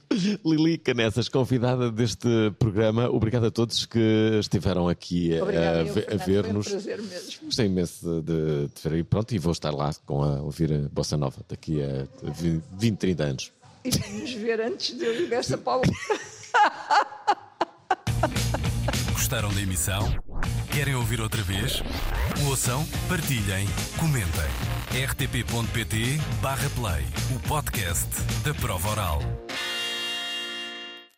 [0.46, 2.28] Lili Canessas, convidada deste
[2.58, 3.10] programa.
[3.10, 6.68] Obrigado a todos que estiveram aqui Obrigada, a, a ver-nos.
[6.68, 7.46] Foi um prazer mesmo.
[7.46, 10.90] Gostei imenso de te ver e pronto, e vou estar lá com a ouvir a
[10.90, 12.08] Bossa Nova daqui a
[12.78, 13.52] 20, 30 anos.
[13.84, 15.84] E vamos ver antes de eu ir desta Paulo.
[19.14, 20.16] Gostaram da emissão?
[20.72, 21.84] Querem ouvir outra vez?
[22.48, 23.68] Ouçam, partilhem,
[24.00, 24.46] comentem.
[25.06, 26.08] rtp.pt/play
[27.36, 28.08] o podcast
[28.46, 29.20] da prova oral.